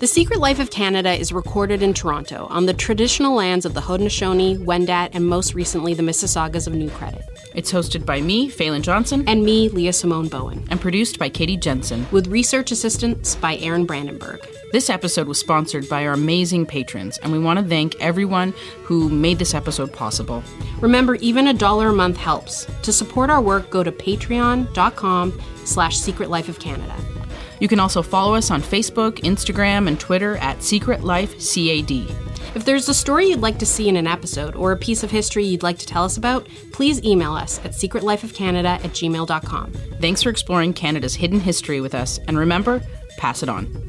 The 0.00 0.08
Secret 0.08 0.40
Life 0.40 0.58
of 0.58 0.72
Canada 0.72 1.12
is 1.12 1.32
recorded 1.32 1.84
in 1.84 1.94
Toronto 1.94 2.48
on 2.50 2.66
the 2.66 2.74
traditional 2.74 3.36
lands 3.36 3.64
of 3.64 3.74
the 3.74 3.80
Haudenosaunee, 3.80 4.58
Wendat, 4.58 5.10
and 5.12 5.28
most 5.28 5.54
recently 5.54 5.94
the 5.94 6.02
Mississaugas 6.02 6.66
of 6.66 6.74
New 6.74 6.90
Credit. 6.90 7.22
It's 7.54 7.72
hosted 7.72 8.06
by 8.06 8.20
me, 8.20 8.50
Falen 8.50 8.82
Johnson, 8.82 9.24
And 9.26 9.44
me, 9.44 9.68
Leah 9.68 9.92
Simone 9.92 10.28
Bowen, 10.28 10.66
and 10.70 10.80
produced 10.80 11.18
by 11.18 11.28
Katie 11.28 11.56
Jensen. 11.56 12.06
with 12.10 12.26
research 12.28 12.72
assistance 12.72 13.34
by 13.36 13.56
Aaron 13.56 13.84
Brandenburg. 13.84 14.40
This 14.72 14.88
episode 14.88 15.28
was 15.28 15.38
sponsored 15.38 15.88
by 15.88 16.06
our 16.06 16.14
amazing 16.14 16.64
patrons, 16.64 17.18
and 17.18 17.30
we 17.30 17.38
want 17.38 17.58
to 17.58 17.64
thank 17.64 17.94
everyone 18.00 18.54
who 18.84 19.10
made 19.10 19.38
this 19.38 19.54
episode 19.54 19.92
possible. 19.92 20.42
Remember, 20.80 21.16
even 21.16 21.48
a 21.48 21.54
dollar 21.54 21.88
a 21.88 21.92
month 21.92 22.16
helps. 22.16 22.66
To 22.82 22.92
support 22.92 23.28
our 23.28 23.42
work, 23.42 23.68
go 23.70 23.82
to 23.82 23.92
patreon.com 23.92 25.40
slash 25.64 25.98
Secret 25.98 26.30
Life 26.30 26.48
of 26.48 26.58
Canada. 26.58 26.96
You 27.60 27.68
can 27.68 27.80
also 27.80 28.02
follow 28.02 28.34
us 28.34 28.50
on 28.50 28.62
Facebook, 28.62 29.18
Instagram, 29.20 29.86
and 29.88 30.00
Twitter 30.00 30.36
at 30.38 30.62
Secret 30.62 31.04
Life 31.04 31.32
CAD. 31.38 32.06
If 32.54 32.66
there's 32.66 32.88
a 32.90 32.94
story 32.94 33.28
you'd 33.28 33.40
like 33.40 33.58
to 33.60 33.66
see 33.66 33.88
in 33.88 33.96
an 33.96 34.06
episode 34.06 34.54
or 34.56 34.72
a 34.72 34.76
piece 34.76 35.02
of 35.02 35.10
history 35.10 35.42
you'd 35.42 35.62
like 35.62 35.78
to 35.78 35.86
tell 35.86 36.04
us 36.04 36.18
about, 36.18 36.46
please 36.70 37.02
email 37.02 37.32
us 37.32 37.58
at 37.64 37.72
secretlifeofcanada 37.72 38.66
at 38.66 38.90
gmail.com. 38.90 39.72
Thanks 40.00 40.22
for 40.22 40.28
exploring 40.28 40.74
Canada's 40.74 41.14
hidden 41.14 41.40
history 41.40 41.80
with 41.80 41.94
us, 41.94 42.18
and 42.28 42.38
remember, 42.38 42.82
pass 43.16 43.42
it 43.42 43.48
on. 43.48 43.88